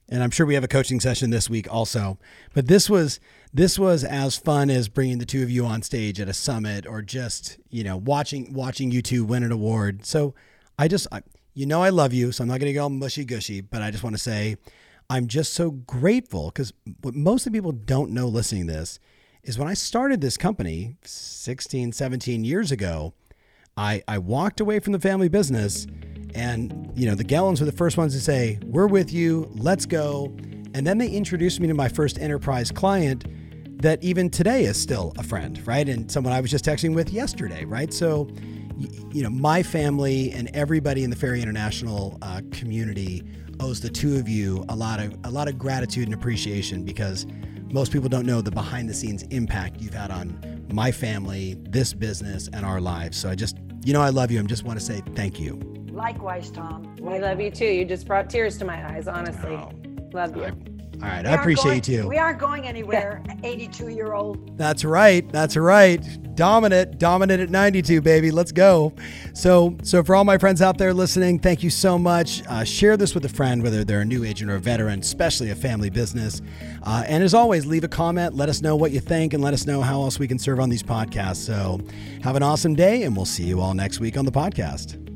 [0.08, 2.20] And I'm sure we have a coaching session this week also.
[2.54, 3.18] But this was
[3.52, 6.86] this was as fun as bringing the two of you on stage at a summit
[6.86, 10.06] or just, you know, watching watching you two win an award.
[10.06, 10.36] So
[10.78, 11.22] I just I,
[11.52, 13.90] you know I love you, so I'm not going to go mushy gushy, but I
[13.90, 14.56] just want to say
[15.08, 16.72] I'm just so grateful because
[17.02, 18.98] what most of the people don't know listening to this
[19.44, 23.14] is when I started this company 16, 17 years ago,
[23.76, 25.86] I, I walked away from the family business
[26.34, 29.86] and you know the Gellens were the first ones to say we're with you let's
[29.86, 30.34] go.
[30.74, 33.24] And then they introduced me to my first enterprise client
[33.80, 35.88] that even today is still a friend right?
[35.88, 37.94] And someone I was just texting with yesterday right?
[37.94, 38.28] So
[39.12, 43.22] you know my family and everybody in the Ferry International uh, community
[43.60, 47.26] owes the two of you a lot of a lot of gratitude and appreciation because
[47.72, 51.92] most people don't know the behind the scenes impact you've had on my family, this
[51.92, 53.16] business, and our lives.
[53.16, 54.40] So I just, you know, I love you.
[54.40, 55.54] I just want to say thank you.
[55.90, 56.94] Likewise, Tom.
[57.00, 57.66] We love you too.
[57.66, 59.50] You just brought tears to my eyes, honestly.
[59.50, 59.72] Oh,
[60.12, 60.44] Love you.
[60.44, 60.52] I-
[61.02, 62.08] all right, We I appreciate going- you.
[62.08, 63.22] We aren't going anywhere.
[63.44, 64.56] 82 year old.
[64.58, 65.30] That's right.
[65.32, 66.00] That's right.
[66.34, 68.30] Dominant, dominant at 92, baby.
[68.30, 68.92] Let's go.
[69.32, 72.42] So, so for all my friends out there listening, thank you so much.
[72.46, 75.50] Uh, share this with a friend, whether they're a new agent or a veteran, especially
[75.50, 76.42] a family business.
[76.82, 78.34] Uh, and as always, leave a comment.
[78.34, 80.60] Let us know what you think, and let us know how else we can serve
[80.60, 81.36] on these podcasts.
[81.36, 81.80] So,
[82.22, 85.15] have an awesome day, and we'll see you all next week on the podcast.